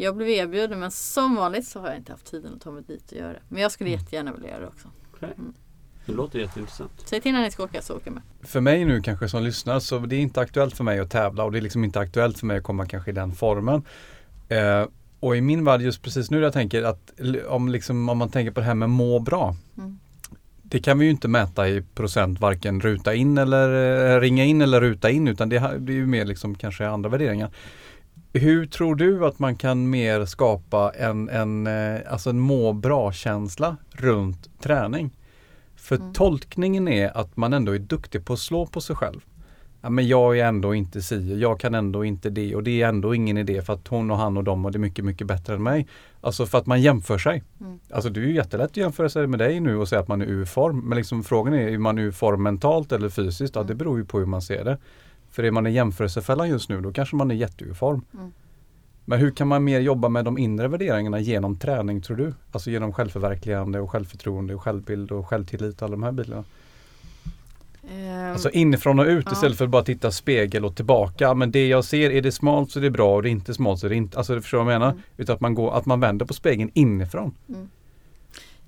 [0.00, 2.82] Jag blev erbjuden men som vanligt så har jag inte haft tiden att ta mig
[2.86, 3.42] dit och göra det.
[3.48, 4.00] Men jag skulle mm.
[4.00, 4.88] jättegärna vilja göra det också.
[5.12, 5.30] Okay.
[5.38, 5.54] Mm.
[6.06, 6.90] Det låter jätteintressant.
[7.04, 8.22] Säg till när ni ska åka så åker jag med.
[8.42, 11.44] För mig nu kanske som lyssnar så det är inte aktuellt för mig att tävla
[11.44, 13.82] och det är liksom inte aktuellt för mig att komma kanske i den formen.
[14.48, 14.86] Eh,
[15.20, 17.12] och i min värld just precis nu jag tänker att
[17.48, 19.56] om, liksom, om man tänker på det här med må bra.
[19.78, 19.98] Mm.
[20.62, 24.62] Det kan vi ju inte mäta i procent varken ruta in eller eh, ringa in
[24.62, 27.50] eller ruta in utan det, det är ju mer liksom kanske andra värderingar.
[28.38, 33.76] Hur tror du att man kan mer skapa en, en, eh, alltså en må bra-känsla
[33.90, 35.10] runt träning?
[35.76, 36.12] För mm.
[36.12, 39.20] tolkningen är att man ändå är duktig på att slå på sig själv.
[39.80, 42.88] Ja, men jag är ändå inte si, jag kan ändå inte det och det är
[42.88, 45.26] ändå ingen idé för att hon och han och de och det är mycket, mycket
[45.26, 45.86] bättre än mig.
[46.20, 47.42] Alltså för att man jämför sig.
[47.60, 47.78] Mm.
[47.90, 50.22] Alltså det är ju jättelätt att jämföra sig med dig nu och säga att man
[50.22, 50.80] är ur form.
[50.88, 53.54] Men liksom frågan är, är man ur form mentalt eller fysiskt?
[53.54, 53.78] Ja, det mm.
[53.78, 54.78] beror ju på hur man ser det.
[55.30, 58.04] För är man i jämförelsefällan just nu då kanske man är jätteuform.
[58.14, 58.32] Mm.
[59.04, 62.34] Men hur kan man mer jobba med de inre värderingarna genom träning tror du?
[62.52, 66.44] Alltså genom självförverkligande och självförtroende och självbild och självtillit och alla de här bitarna.
[67.82, 69.32] Um, alltså inifrån och ut ja.
[69.32, 71.34] istället för att bara titta spegel och tillbaka.
[71.34, 73.54] Men det jag ser, är det smalt så är det bra och det är inte
[73.54, 74.18] smalt så är det inte.
[74.18, 74.92] Alltså du förstår vad jag menar?
[74.92, 75.02] Mm.
[75.16, 77.34] Utan att man, går, att man vänder på spegeln inifrån.
[77.48, 77.68] Mm.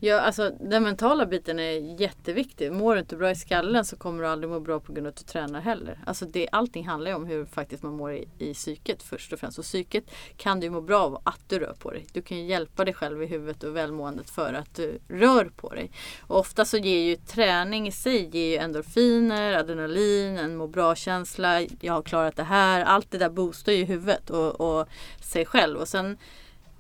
[0.03, 2.73] Ja, alltså den mentala biten är jätteviktig.
[2.73, 5.11] Mår du inte bra i skallen så kommer du aldrig må bra på grund av
[5.11, 5.99] att du tränar heller.
[6.07, 9.41] Alltså det, allting handlar ju om hur faktiskt man mår i, i psyket först och
[9.41, 9.59] främst.
[9.59, 10.05] Och psyket
[10.37, 12.07] kan du må bra av att du rör på dig.
[12.13, 15.69] Du kan ju hjälpa dig själv i huvudet och välmåendet för att du rör på
[15.69, 15.91] dig.
[16.21, 21.61] Och ofta så ger ju träning i sig ger ju endorfiner, adrenalin, en må bra-känsla.
[21.81, 22.85] Jag har klarat det här.
[22.85, 24.89] Allt det där boostar ju huvudet och, och
[25.21, 25.79] sig själv.
[25.79, 26.17] Och sen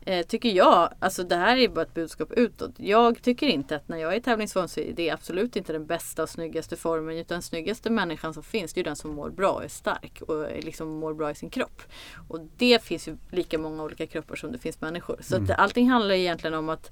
[0.06, 2.70] eh, tycker jag, alltså det här är bara ett budskap utåt.
[2.76, 5.86] Jag tycker inte att när jag är i tävlingsform så är det absolut inte den
[5.86, 7.16] bästa och snyggaste formen.
[7.16, 9.68] Utan den snyggaste människan som finns, det är ju den som mår bra och är
[9.68, 11.82] stark och liksom mår bra i sin kropp.
[12.28, 15.16] Och det finns ju lika många olika kroppar som det finns människor.
[15.20, 15.50] Så Mm.
[15.50, 16.90] att allting handlar egentligen om att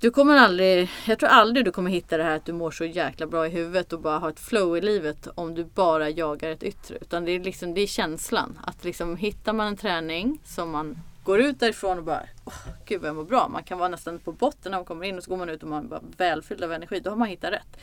[0.00, 2.84] du kommer aldrig, jag tror aldrig du kommer hitta det här att du mår så
[2.84, 6.50] jäkla bra i huvudet och bara har ett flow i livet om du bara jagar
[6.50, 6.96] ett yttre.
[7.00, 8.58] Utan det är liksom, det är känslan.
[8.64, 12.52] Att liksom hittar man en träning som man går ut därifrån och bara Åh,
[12.84, 13.48] Gud vad jag mår bra.
[13.48, 15.62] Man kan vara nästan på botten när man kommer in och så går man ut
[15.62, 17.00] och man är välfylld av energi.
[17.00, 17.76] Då har man hittat rätt.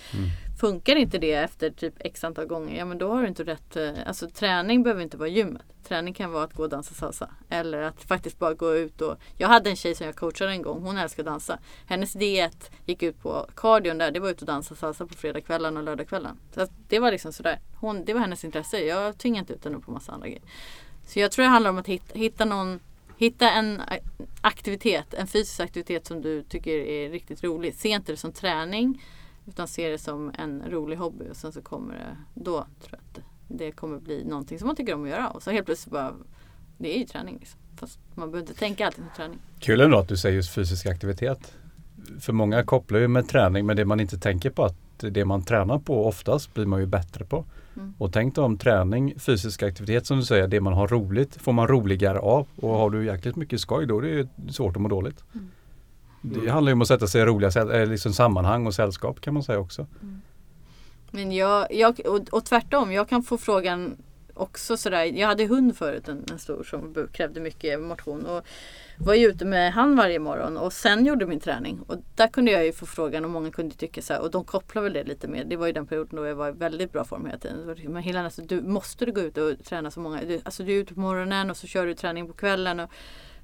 [0.59, 3.75] Funkar inte det efter typ x antal gånger, ja men då har du inte rätt.
[3.75, 5.61] eh, Alltså träning behöver inte vara gymmet.
[5.87, 7.29] Träning kan vara att gå och dansa salsa.
[7.49, 10.61] Eller att faktiskt bara gå ut och Jag hade en tjej som jag coachade en
[10.61, 10.81] gång.
[10.83, 11.59] Hon älskar att dansa.
[11.85, 14.11] Hennes diet gick ut på cardion där.
[14.11, 16.39] Det var ut och dansa salsa på fredagskvällen och lördagskvällen.
[16.55, 17.59] Så det var liksom sådär.
[17.75, 18.79] Hon, det var hennes intresse.
[18.79, 20.43] Jag tvingade inte ut henne på massa andra grejer.
[21.07, 22.79] Så jag tror det handlar om att hitta, hitta någon
[23.21, 23.97] Hitta en eh,
[24.41, 27.75] aktivitet, en fysisk aktivitet som du tycker är riktigt rolig.
[27.75, 29.03] Se inte det som träning
[29.47, 32.99] utan se det som en rolig hobby och sen så kommer det, då tror jag
[32.99, 35.29] att det, kommer bli någonting som man tycker om att göra.
[35.29, 36.13] Och så helt plötsligt bara,
[36.77, 37.59] det är ju träning liksom.
[37.75, 39.39] Fast man behöver inte tänka alltid som träning.
[39.59, 41.53] Kul ändå att du säger just fysisk aktivitet.
[42.19, 45.43] För många kopplar ju med träning men det man inte tänker på att det man
[45.43, 47.45] tränar på oftast blir man ju bättre på.
[47.75, 47.93] Mm.
[47.97, 51.53] Och tänk dig om träning, fysisk aktivitet som du säger, det man har roligt får
[51.53, 52.47] man roligare av.
[52.55, 55.23] Och har du jäkligt mycket skoj då är det svårt att må dåligt.
[55.33, 55.51] Mm.
[56.21, 59.33] Det handlar ju om att sätta sig i roliga eh, liksom sammanhang och sällskap kan
[59.33, 59.87] man säga också.
[61.11, 63.97] Men jag, jag och, och tvärtom, jag kan få frågan
[64.33, 65.03] också sådär.
[65.03, 68.25] Jag hade hund förut, en, en stor som krävde mycket motion.
[68.25, 68.45] Och
[68.97, 71.79] var ju ute med han varje morgon och sen gjorde min träning.
[71.87, 74.21] Och där kunde jag ju få frågan och många kunde tycka så här.
[74.21, 75.43] Och de kopplar väl det lite mer.
[75.43, 77.75] Det var ju den perioden då jag var i väldigt bra form hela tiden.
[77.87, 80.23] Men Helena, alltså, du måste du gå ut och träna så många.
[80.23, 82.79] Du, alltså du är ute på morgonen och så kör du träning på kvällen.
[82.79, 82.89] Och,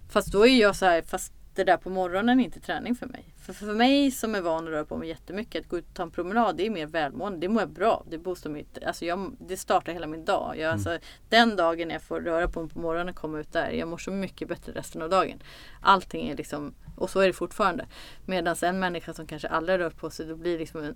[0.10, 3.06] fast då är jag så här, fast det där på morgonen är inte träning för
[3.06, 3.34] mig.
[3.38, 5.94] För, för mig som är van att röra på mig jättemycket, att gå ut och
[5.94, 7.40] ta en promenad, det är mer välmående.
[7.40, 8.04] Det mår jag bra.
[8.10, 10.56] Det boostar mitt, alltså jag, det startar hela min dag.
[10.58, 10.98] Jag, alltså,
[11.30, 13.98] den dagen jag får röra på mig på morgonen och komma ut där, jag mår
[13.98, 15.40] så mycket bättre resten av dagen.
[15.82, 17.86] Allting är liksom, och så är det fortfarande.
[18.26, 20.96] Medan en människa som kanske aldrig rört på sig, då blir liksom en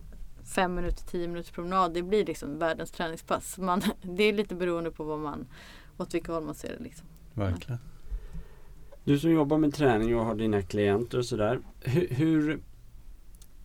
[0.55, 3.57] fem minuter, tio minuters promenad, det blir liksom världens träningspass.
[3.57, 5.47] Man, det är lite beroende på vad man,
[5.97, 7.07] åt vilka håll man ser det liksom.
[7.33, 7.79] Verkligen.
[9.03, 11.59] Du som jobbar med träning och har dina klienter och sådär.
[11.81, 12.59] Hur, hur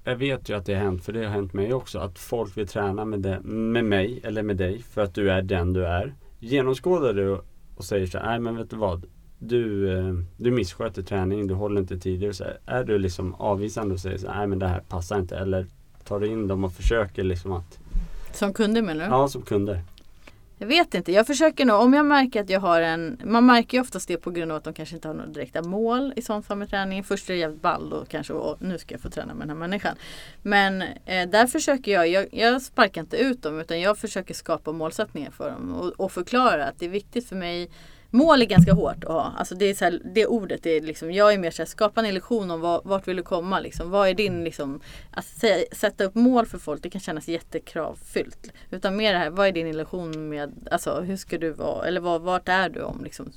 [0.05, 2.57] Jag vet ju att det har hänt, för det har hänt mig också, att folk
[2.57, 5.87] vill träna med, det, med mig eller med dig för att du är den du
[5.87, 6.15] är.
[6.39, 7.41] Genomskådar du
[7.77, 9.07] och, säger så här, nej men vet du vad?
[9.39, 12.33] Du, eh, du missköter träningen, du håller inte tider.
[12.33, 15.19] Så här, är du liksom avvisande och säger så här, nej men det här passar
[15.19, 15.37] inte.
[15.37, 15.67] Eller
[16.05, 17.79] tar du in dem och försöker liksom att,
[18.33, 19.11] Som kunder menar du?
[19.11, 19.81] ja som kunder.
[20.59, 21.13] Jag vet inte.
[21.13, 21.81] Jag försöker nog.
[21.81, 23.21] Om jag märker att jag har en.
[23.25, 25.63] Man märker ju oftast det på grund av att de kanske inte har några direkta
[25.63, 27.05] mål i sånt fall med träningen.
[27.05, 28.33] Först är det jävligt ball och kanske.
[28.33, 29.97] Och nu ska jag få träna med den här människan.
[30.43, 32.29] Men eh, där försöker jag, jag.
[32.33, 35.75] Jag sparkar inte ut dem utan jag försöker skapa målsättningar för dem.
[35.75, 37.71] Och, och förklara att det är viktigt för mig.
[38.11, 39.33] Mål är ganska hårt att ha.
[39.39, 42.01] Alltså det, är så här, det ordet är liksom, jag är mer så här, skapa
[42.01, 43.91] en illusion om vad, vart vill du komma liksom.
[43.91, 44.81] Vad är din liksom,
[45.11, 48.53] att säga, sätta upp mål för folk det kan kännas jättekravfyllt.
[48.71, 52.01] Utan mer det här, vad är din illusion med, alltså hur ska du vara, eller
[52.01, 53.33] vad, vart är du om liksom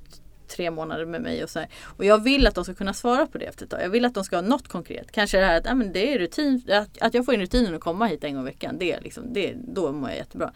[0.49, 1.70] tre månader med mig och så här.
[1.97, 3.84] Och jag vill att de ska kunna svara på det efter ett tag.
[3.84, 5.11] Jag vill att de ska ha något konkret.
[5.11, 7.76] Kanske det här att ja, men det är rutin, att, att jag får in rutinen
[7.76, 8.78] att komma hit en gång i veckan.
[8.80, 10.53] Det är liksom, det, då mår jag jättebra.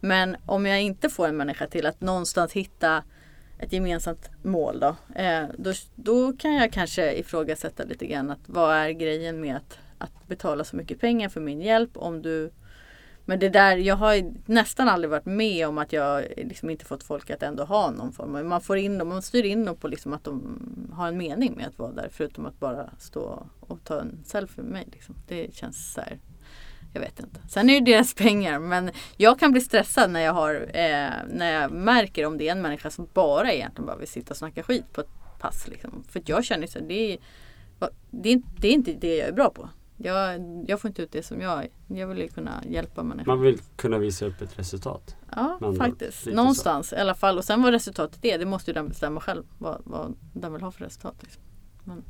[0.00, 3.02] Men om jag inte får en människa till att någonstans hitta
[3.62, 8.76] ett gemensamt mål då, eh, då, då kan jag kanske ifrågasätta lite grann att vad
[8.76, 12.50] är grejen med att, att betala så mycket pengar för min hjälp om du
[13.24, 17.02] men det där, jag har nästan aldrig varit med om att jag liksom inte fått
[17.02, 18.34] folk att ändå ha någon form.
[18.34, 18.44] av.
[18.44, 20.58] Man får in dem, man styr in dem på liksom att de
[20.92, 22.08] har en mening med att vara där.
[22.12, 24.88] Förutom att bara stå och ta en selfie med mig.
[24.92, 25.14] Liksom.
[25.28, 26.18] Det känns så här,
[26.92, 27.40] jag vet inte.
[27.48, 31.52] Sen är det deras pengar men jag kan bli stressad när jag, har, eh, när
[31.52, 34.62] jag märker om det är en människa som bara egentligen bara vill sitta och snacka
[34.62, 35.68] skit på ett pass.
[35.68, 36.04] Liksom.
[36.08, 37.18] För jag känner så det är,
[38.10, 39.68] det, är, det är inte det jag är bra på.
[39.96, 41.68] Jag, jag får inte ut det som jag är.
[41.86, 43.26] Jag vill ju kunna hjälpa människor.
[43.26, 45.16] Man vill kunna visa upp ett resultat.
[45.36, 46.26] Ja, Men faktiskt.
[46.26, 47.38] Någonstans i alla fall.
[47.38, 49.42] Och sen vad resultatet är, det måste ju den bestämma själv.
[49.58, 51.14] Vad, vad den vill ha för resultat.
[51.20, 51.42] Liksom.
[51.84, 52.02] Men,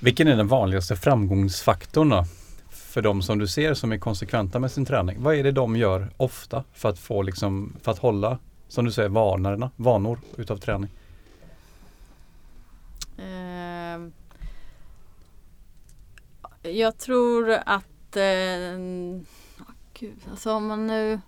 [0.00, 2.24] Vilken är den vanligaste framgångsfaktorn då?
[2.92, 5.22] För de som du ser som är konsekventa med sin träning.
[5.22, 8.38] Vad är det de gör ofta för att få liksom, för att hålla,
[8.68, 10.90] som du säger, vanorna, vanor utav träning?
[13.18, 14.00] Eh,
[16.72, 18.78] jag tror att eh,
[19.98, 21.20] gud, alltså om man nu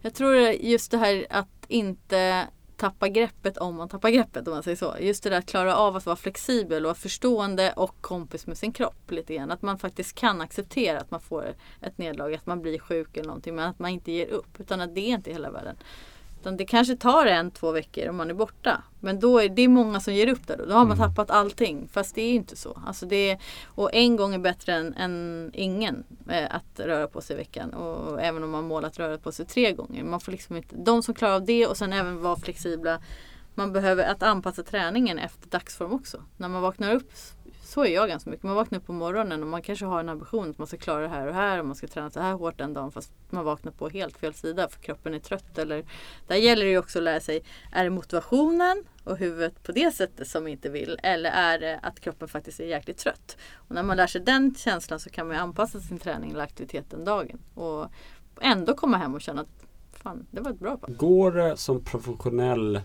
[0.00, 2.46] Jag tror just det här att inte
[2.82, 4.96] tappa greppet om man tappar greppet om man säger så.
[5.00, 8.58] Just det där att klara av att vara flexibel och vara förstående och kompis med
[8.58, 9.50] sin kropp lite grann.
[9.50, 13.26] Att man faktiskt kan acceptera att man får ett nederlag, att man blir sjuk eller
[13.26, 14.60] någonting men att man inte ger upp.
[14.60, 15.76] Utan att det är inte hela världen.
[16.42, 18.82] Utan det kanske tar en, två veckor om man är borta.
[19.00, 20.64] Men då är det många som ger upp där då.
[20.64, 21.08] Då har man mm.
[21.08, 21.88] tappat allting.
[21.92, 22.82] Fast det är inte så.
[22.86, 27.20] Alltså det är, och en gång är bättre än, än ingen eh, att röra på
[27.20, 27.74] sig i veckan.
[27.74, 30.04] Och även om man målar att röra på sig tre gånger.
[30.04, 33.00] Man får liksom inte, de som klarar av det och sen även vara flexibla.
[33.54, 36.22] Man behöver att anpassa träningen efter dagsform också.
[36.36, 37.12] När man vaknar upp
[37.72, 38.44] så är jag ganska mycket.
[38.44, 41.00] Man vaknar upp på morgonen och man kanske har en ambition att man ska klara
[41.00, 43.44] det här och här och man ska träna så här hårt den dagen fast man
[43.44, 45.58] vaknar på helt fel sida för kroppen är trött.
[45.58, 45.84] Eller,
[46.26, 49.94] där gäller det ju också att lära sig, är det motivationen och huvudet på det
[49.94, 53.36] sättet som inte vill eller är det att kroppen faktiskt är jäkligt trött?
[53.54, 56.90] Och när man lär sig den känslan så kan man anpassa sin träning eller aktivitet
[56.90, 57.86] den dagen och
[58.40, 60.96] ändå komma hem och känna att fan, det var ett bra pass.
[60.96, 62.80] Går det som professionell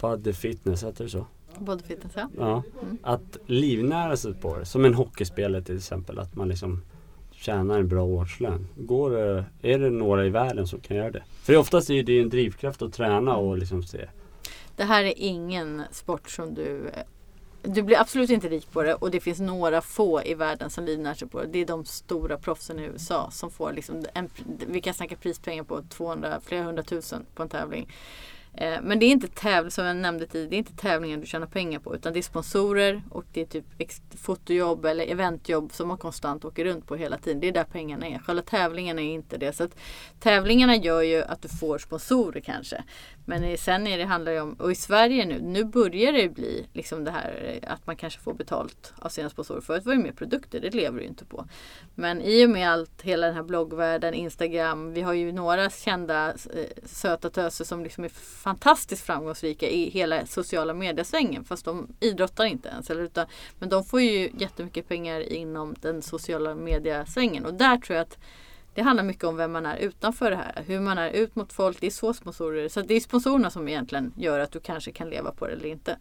[0.00, 1.26] body fitness, heter det så?
[1.60, 2.28] Både fitness ja.
[2.36, 2.62] ja.
[2.82, 2.98] Mm.
[3.02, 4.64] Att livnära sig på det.
[4.64, 6.18] Som en hockeyspelare till exempel.
[6.18, 6.82] Att man liksom
[7.30, 8.66] tjänar en bra årslön.
[8.76, 9.16] Går
[9.62, 11.22] är det några i världen som kan göra det?
[11.42, 14.08] För oftast är det en drivkraft att träna och liksom se.
[14.76, 16.90] Det här är ingen sport som du
[17.62, 20.84] du blir absolut inte rik på det och det finns några få i världen som
[20.84, 21.46] livnär sig på det.
[21.46, 24.30] Det är de stora proffsen i USA som får liksom en,
[24.66, 27.88] vi kan snacka prispengar på 200, flera hundratusen på en tävling.
[28.54, 31.26] Eh, men det är inte tävling, som jag nämnde tidigare, det är inte tävlingar du
[31.26, 33.64] tjänar pengar på utan det är sponsorer och det är typ
[34.16, 37.40] fotojobb eller eventjobb som man konstant åker runt på hela tiden.
[37.40, 38.18] Det är där pengarna är.
[38.18, 39.52] Själva tävlingen är inte det.
[39.52, 39.76] Så att
[40.20, 42.84] tävlingarna gör ju att du får sponsorer kanske.
[43.28, 46.66] Men sen är det, handlar det om, och i Sverige nu, nu börjar det bli
[46.72, 49.60] liksom det här eh, att man kanske får betalt av sina sponsorer.
[49.60, 51.46] Förut var det mer produkter, det lever du ju inte på.
[51.94, 56.28] Men i och med allt, hela den här bloggvärlden, Instagram, vi har ju några kända
[56.28, 61.44] eh, söta töser som liksom är fantastiskt framgångsrika i hela sociala mediesvängen.
[61.44, 62.90] Fast de idrottar inte ens.
[62.90, 63.26] Eller, utan,
[63.58, 67.44] men de får ju jättemycket pengar inom den sociala mediesvängen.
[67.44, 68.18] Och där tror jag att
[68.74, 70.62] det handlar mycket om vem man är utanför det här.
[70.66, 71.80] Hur man är ut mot folk.
[71.80, 72.68] Det är så sponsorer.
[72.68, 75.66] Så det är sponsorerna som egentligen gör att du kanske kan leva på det eller
[75.66, 75.98] inte.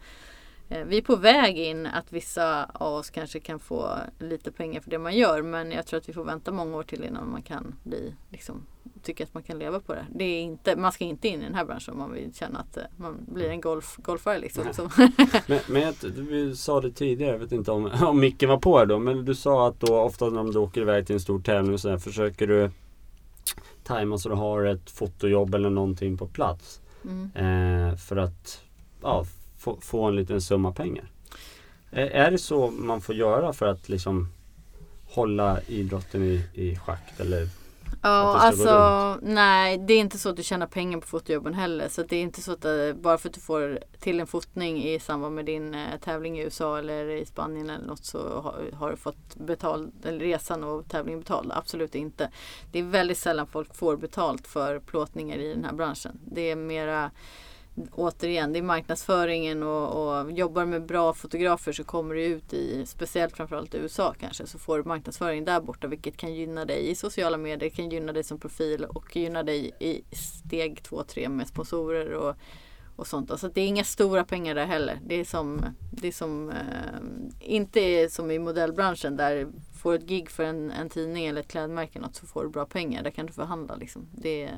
[0.69, 4.81] Eh, vi är på väg in att vissa av oss kanske kan få lite pengar
[4.81, 5.41] för det man gör.
[5.41, 8.61] Men jag tror att vi får vänta många år till innan man kan bli liksom,
[9.01, 10.05] tycker att man kan leva på det.
[10.09, 12.59] det är inte, man ska inte in i den här branschen om man vill känna
[12.59, 14.39] att eh, man blir en golf, golfare.
[14.39, 14.65] Liksom.
[15.47, 18.77] men, men jag, du sa det tidigare, jag vet inte om, om micken var på
[18.77, 18.99] här då.
[18.99, 21.89] Men du sa att då ofta när du åker iväg till en stor tävling så
[21.89, 22.71] här, försöker du
[23.83, 26.81] tajma så du har ett fotojobb eller någonting på plats.
[27.03, 27.31] Mm.
[27.35, 28.61] Eh, för att
[29.01, 29.25] ja,
[29.67, 31.05] få, få en liten summa pengar.
[31.91, 34.27] Är, det så man får göra för att liksom
[35.05, 37.13] hålla idrotten i, i schack?
[37.17, 37.47] Eller
[38.01, 41.89] Ja, alltså nej det är inte så att du tjänar pengar på fotojobben heller.
[41.89, 44.83] Så det är inte så att eh, bara för att du får till en fotning
[44.83, 48.71] i samband med din eh, tävling i USA eller i Spanien eller något så har,
[48.73, 51.51] har du fått betalt, eller resan och tävlingen betald.
[51.51, 52.29] Absolut inte.
[52.71, 56.19] Det är väldigt sällan folk får betalt för plåtningar i den här branschen.
[56.25, 57.11] Det är mera
[57.91, 62.85] återigen, det är marknadsföringen och, och jobbar med bra fotografer så kommer du ut i,
[62.85, 66.89] speciellt framförallt i USA kanske, så får du marknadsföring där borta vilket kan gynna dig
[66.89, 71.47] i sociala medier, kan gynna dig som profil och gynna dig i steg 2-3 med
[71.47, 72.35] sponsorer och,
[72.95, 73.31] och sånt.
[73.31, 74.99] Alltså det är inga stora pengar där heller.
[75.05, 75.61] Det är som,
[75.91, 76.55] det är som eh,
[77.39, 79.47] inte som i modellbranschen där
[79.77, 82.65] får ett gig för en, en tidning eller ett klädmärke något så får du bra
[82.65, 83.03] pengar.
[83.03, 84.07] Där kan du förhandla liksom.
[84.11, 84.49] Det,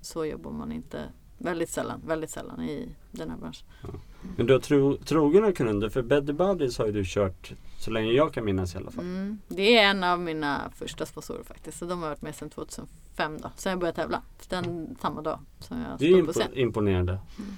[0.00, 1.02] så jobbar man inte
[1.38, 3.66] Väldigt sällan, väldigt sällan i den här branschen.
[3.82, 3.88] Ja.
[4.36, 8.12] Men du har tro, trogna kunder, för Better Buddies har ju du kört så länge
[8.12, 9.04] jag kan minnas i alla fall.
[9.04, 11.78] Mm, det är en av mina första sponsorer faktiskt.
[11.78, 13.50] Så de har varit med sedan 2005 då.
[13.56, 14.22] Sen jag började tävla.
[14.48, 17.12] Den samma dag som jag Det är impo imponerande.
[17.38, 17.56] Mm.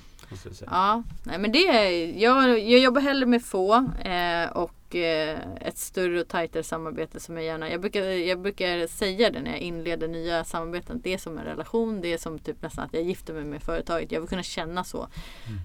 [0.67, 3.75] Ja, nej men det är, jag, jag jobbar hellre med få
[4.05, 8.87] eh, och Eh, ett större och tajtare samarbete som jag gärna, jag brukar, jag brukar
[8.87, 11.01] säga det när jag inleder nya samarbeten.
[11.01, 13.63] Det är som en relation, det är som typ nästan att jag gifter mig med
[13.63, 14.13] företaget.
[14.13, 15.09] Jag vill kunna känna så.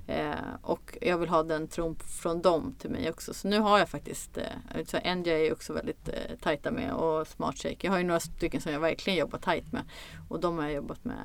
[0.07, 0.31] Mm.
[0.31, 3.33] Eh, och jag vill ha den tron från dem till mig också.
[3.33, 7.57] Så nu har jag faktiskt, eh, NJ är också väldigt eh, tajta med och Smart
[7.57, 7.77] Shake.
[7.79, 9.83] Jag har ju några stycken som jag verkligen jobbar tajt med.
[10.29, 11.15] Och de har jag jobbat med.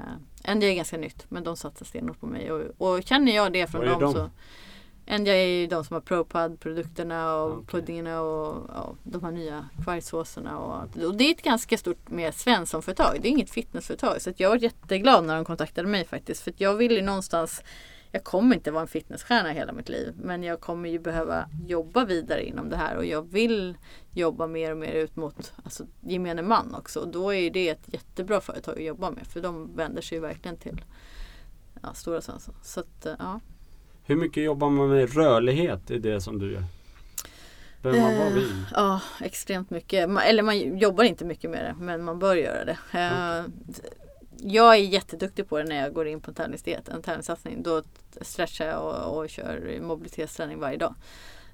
[0.57, 2.53] NJ är ganska nytt men de satsar stenhårt på mig.
[2.53, 4.13] Och, och känner jag det från dem de?
[4.13, 4.31] så
[5.11, 7.67] Enya är ju de som har ProPud-produkterna och Okej.
[7.67, 10.59] puddingarna och ja, de här nya kvargsåserna.
[10.59, 13.19] Och, och det är ett ganska stort mer Svensson-företag.
[13.23, 14.23] Det är inget fitnessföretag.
[14.23, 16.43] Så jag var jätteglad när de kontaktade mig faktiskt.
[16.43, 17.63] För jag vill ju någonstans
[18.11, 20.15] jag kommer inte vara en fitnessstjärna hela mitt liv.
[20.23, 22.97] Men jag kommer ju behöva jobba vidare inom det här.
[22.97, 23.79] Och jag vill
[24.13, 27.01] jobba mer och mer ut mot alltså, gemene man också.
[27.01, 29.27] Och då är det ett jättebra företag att jobba med.
[29.27, 30.85] För de vänder sig verkligen till
[31.83, 32.55] ja, stora Svensson.
[32.63, 33.41] Så att, eh, ja.
[34.09, 36.65] Hur mycket jobbar man med rörlighet i det som du gör?
[37.83, 38.65] Behöver man vara Eh, vid?
[38.75, 40.09] Ja, extremt mycket.
[40.25, 42.79] Eller man jobbar inte mycket med det, men man bör göra det.
[42.93, 43.45] Eh,
[44.37, 47.63] Jag är jätteduktig på det när jag går in på en tävlingsdiet, en tävlingssatsning.
[47.63, 47.83] Då
[48.23, 50.95] stretchar jag och, och kör mobilitetsträning varje dag.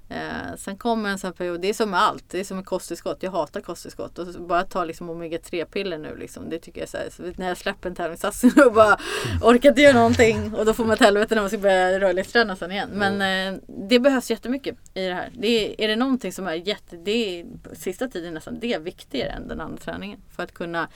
[0.09, 2.57] Eh, sen kommer en sån här period, det är som med allt, det är som
[2.57, 3.23] med kosttillskott.
[3.23, 4.19] Jag hatar kosttillskott.
[4.19, 6.49] Och bara ta liksom omega-3 piller nu liksom.
[6.49, 8.97] Det tycker jag så här, så när jag släpper en tävlingssatsning och bara
[9.41, 10.53] orkar inte göra någonting.
[10.53, 12.89] Och då får man ett helvete när man ska börja rörlighetsträna sen igen.
[12.93, 13.21] Men
[13.53, 15.29] eh, det behövs jättemycket i det här.
[15.33, 18.79] Det är, är det någonting som är jätte, det är sista tiden nästan det är
[18.79, 20.19] viktigare än den andra träningen.
[20.35, 20.87] För att kunna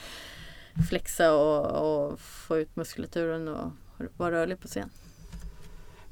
[0.90, 3.72] flexa och, och få ut muskulaturen och
[4.18, 4.90] vara rörlig på scen.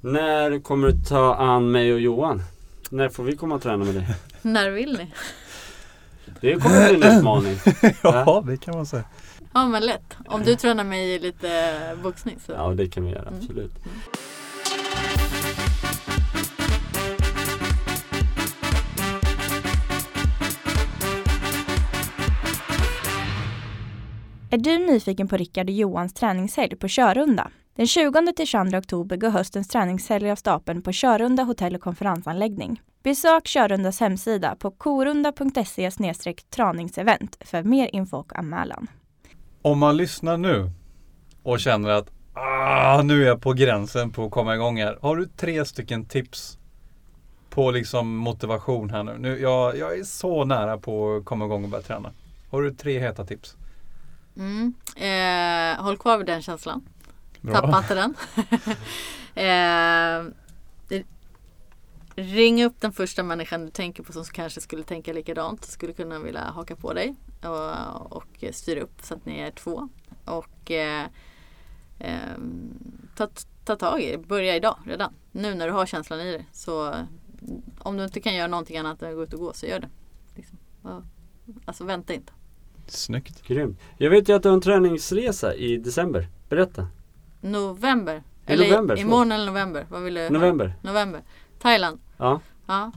[0.02, 2.41] När kommer du ta an mig och Johan?
[2.90, 4.08] När får vi komma och träna med dig?
[4.42, 5.14] När vill ni?
[6.42, 7.58] Det kommer bli en utmaning.
[8.04, 9.04] ja, det kan man säga.
[9.54, 10.18] Ja men lätt.
[10.28, 11.74] Om du tränar mig i lite
[12.04, 12.52] boxning så.
[12.52, 13.28] Ja, det kan vi göra.
[13.28, 13.40] Mm.
[13.40, 13.74] Absolut.
[24.50, 27.52] Är du nyfiken på Rickard och Johans träningshelg på Körunda?
[27.78, 32.82] Den 20 till 22 oktober går höstens träningshelg av stapeln på Körunda hotell och konferensanläggning.
[33.03, 35.91] Besök Körundas hemsida på korunda.se
[36.49, 38.88] traningsevent för mer info och anmälan.
[39.61, 40.71] Om man lyssnar nu
[41.43, 44.97] och känner att ah, nu är jag på gränsen på att komma igång här.
[45.01, 46.57] Har du tre stycken tips
[47.49, 49.17] på liksom motivation här nu?
[49.17, 52.11] nu jag, jag är så nära på att komma igång och börja träna.
[52.51, 53.55] Har du tre heta tips?
[54.38, 54.73] Mm.
[54.95, 56.84] Eh, håll kvar vid den känslan.
[57.42, 57.54] Bra.
[57.54, 58.16] Tappa inte den.
[59.36, 60.34] eh,
[62.16, 65.66] ring upp den första människan du tänker på som kanske skulle tänka likadant.
[65.66, 69.90] Skulle kunna vilja haka på dig och, och styra upp så att ni är två.
[70.26, 71.06] Och eh,
[72.00, 72.38] eh,
[73.16, 73.30] ta,
[73.66, 74.18] ta tag i det.
[74.18, 75.14] Börja idag redan.
[75.32, 76.46] Nu när du har känslan i det.
[76.52, 76.96] Så
[77.80, 79.80] om du inte kan göra någonting annat än att gå ut och gå så gör
[79.80, 79.90] det.
[80.36, 80.58] Liksom.
[81.66, 82.34] Alltså vänta inte.
[82.88, 83.48] Snyggt.
[83.48, 83.80] Grymt.
[83.98, 86.28] Jag vet ju att du har en träningsresa i december.
[86.50, 86.88] Berätta.
[87.42, 88.24] November.
[88.48, 89.08] I eller november, förlåt.
[89.08, 89.86] imorgon eller november.
[89.90, 90.30] Vad vill du?
[90.30, 90.74] November.
[90.82, 91.22] November.
[91.60, 92.00] Thailand.
[92.18, 92.40] Ja.
[92.68, 92.92] Ja.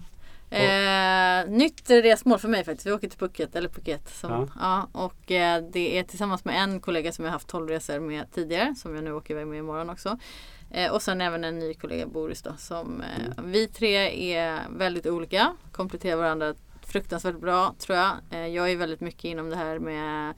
[0.56, 2.86] Eh, nytt resmål för mig faktiskt.
[2.86, 3.56] Vi åker till Phuket.
[3.56, 4.08] Eller Phuket.
[4.08, 4.48] Som, Ja.
[4.92, 5.00] ja.
[5.00, 8.74] och eh, det är tillsammans med en kollega som jag haft 12 resor med tidigare.
[8.74, 10.18] Som jag nu åker iväg med imorgon också.
[10.70, 12.52] Eh, och sen även en ny kollega Boris då.
[12.58, 13.96] Som, eh, Vi tre
[14.34, 15.56] är väldigt olika.
[15.72, 18.10] Kompletterar varandra fruktansvärt bra tror jag.
[18.30, 20.34] Eh, jag är väldigt mycket inom det här med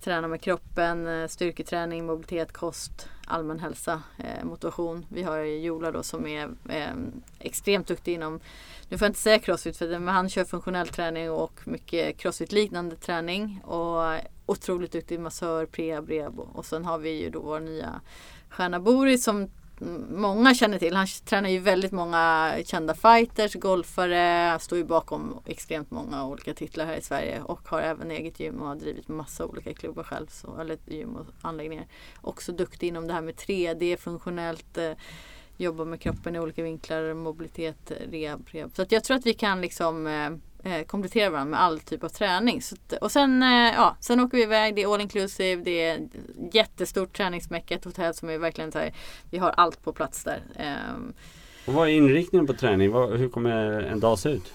[0.00, 5.06] träna med kroppen, eh, styrketräning, mobilitet, kost, allmän hälsa, eh, motivation.
[5.08, 8.40] Vi har Jola då som är ehm, extremt duktig inom,
[8.88, 12.96] nu får jag inte säga crossfit för men han kör funktionell träning och mycket crossfit-liknande
[12.96, 13.60] träning.
[13.64, 16.38] Och otroligt duktig massör, prehab, rehab.
[16.38, 18.00] Och sen har vi ju då vår nya
[18.48, 19.50] stjärna Boris som
[20.10, 20.96] många känner till.
[20.96, 26.86] Han tränar ju väldigt många kända fighters, golfare, står ju bakom extremt många olika titlar
[26.86, 30.26] här i Sverige och har även eget gym och har drivit massa olika klubbar själv,
[30.26, 31.86] så, eller gym och anläggningar.
[32.20, 34.92] Också duktig inom det här med 3D, funktionellt, eh,
[35.56, 38.70] jobba med kroppen i olika vinklar, mobilitet, rehab, rehab.
[38.76, 40.30] Så att jag tror att vi kan liksom eh,
[40.68, 42.62] eh, komplettera varandra med all typ av träning.
[42.62, 46.08] Så och sen, eh, ja, sen åker vi iväg, det är all inclusive, det är
[46.52, 48.92] jättestort träningsmäcka, ett hotell som är verkligen så här,
[49.30, 50.42] vi har allt på plats där.
[50.56, 50.74] Eh,
[51.66, 52.90] Och vad är inriktningen på träning?
[52.90, 53.50] Vad, hur kommer
[53.82, 54.52] en dag se ut?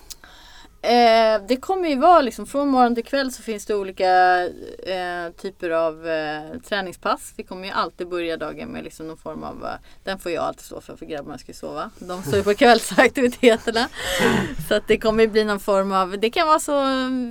[0.84, 4.42] Eh, det kommer ju vara liksom från morgon till kväll så finns det olika
[4.84, 7.34] eh, typer av eh, träningspass.
[7.38, 9.72] Vi kommer ju alltid börja dagen med liksom någon form av, eh,
[10.04, 11.90] den får jag alltid stå för för grabbarna ska ju sova.
[12.00, 13.90] De står ju på kvällsaktiviteterna.
[14.68, 16.86] så att det kommer ju bli någon form av, det kan vara så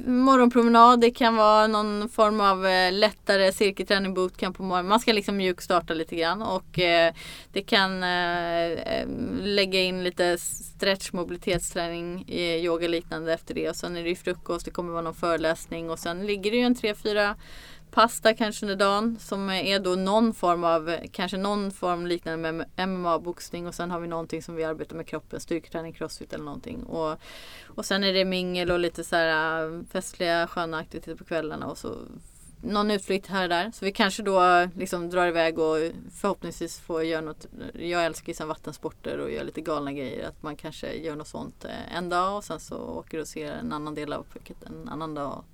[0.07, 4.88] morgonpromenad, det kan vara någon form av eh, lättare cirkelträning, bootcamp på morgonen.
[4.88, 7.14] Man ska liksom mjukstarta lite grann och eh,
[7.53, 8.00] det kan
[9.40, 10.38] lägga in lite
[10.83, 13.68] stretch mobilitetsträning, eh, yoga liknande efter det.
[13.68, 15.91] Och sen är det ju frukost, det kommer vara någon föreläsning.
[15.91, 17.37] Och sen ligger det ju en tre, fyra
[17.91, 22.66] pasta kanske under dagen som är då någon form av, kanske någon form liknande med
[22.76, 26.83] MMA-boxning och sen har vi någonting som vi arbetar med kroppen, styrketräning, crossfit eller någonting.
[26.83, 27.18] Och,
[27.66, 31.66] och sen är det mingel och lite så här eh, festliga sköna aktiviteter på kvällarna.
[31.66, 31.97] Och så
[32.63, 33.71] någon utflykt här och där.
[33.75, 35.77] Så vi kanske då liksom drar iväg och
[36.15, 37.47] förhoppningsvis får göra något.
[37.75, 40.29] Jag älskar ju vattensporter och gör lite galna grejer.
[40.29, 43.53] Att man kanske gör något sånt eh, en dag och sen så åker och ser
[43.53, 45.45] en annan del av Phuket en annan dag.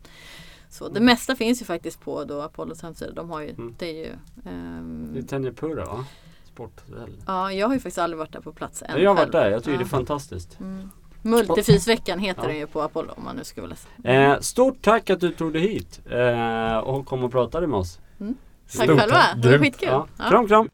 [0.70, 3.12] Så det mesta finns ju faktiskt på då Apollos hemsida.
[3.12, 3.74] De har ju, Mm.
[3.78, 4.12] det är ju
[4.50, 6.04] ehm, Det är Tenjapura va?
[6.44, 7.10] Sporthotell.
[7.26, 9.02] Ja, jag har ju faktiskt aldrig varit där på plats än.
[9.02, 9.78] Jag har varit där, jag tycker Ja.
[9.78, 10.60] det är fantastiskt.
[10.60, 10.90] Mm.
[11.30, 12.48] Multifysveckan heter Ja.
[12.48, 14.32] den ju på Apollo om man nu skulle vilja säga.
[14.32, 17.98] Eh, stort tack att du tog dig hit eh, och kom och pratade med oss.
[18.18, 18.28] Tack
[18.66, 19.36] Stort själva, tack.
[19.42, 19.88] det var skitkul.
[19.88, 20.06] Ja.
[20.30, 20.68] Kram kram!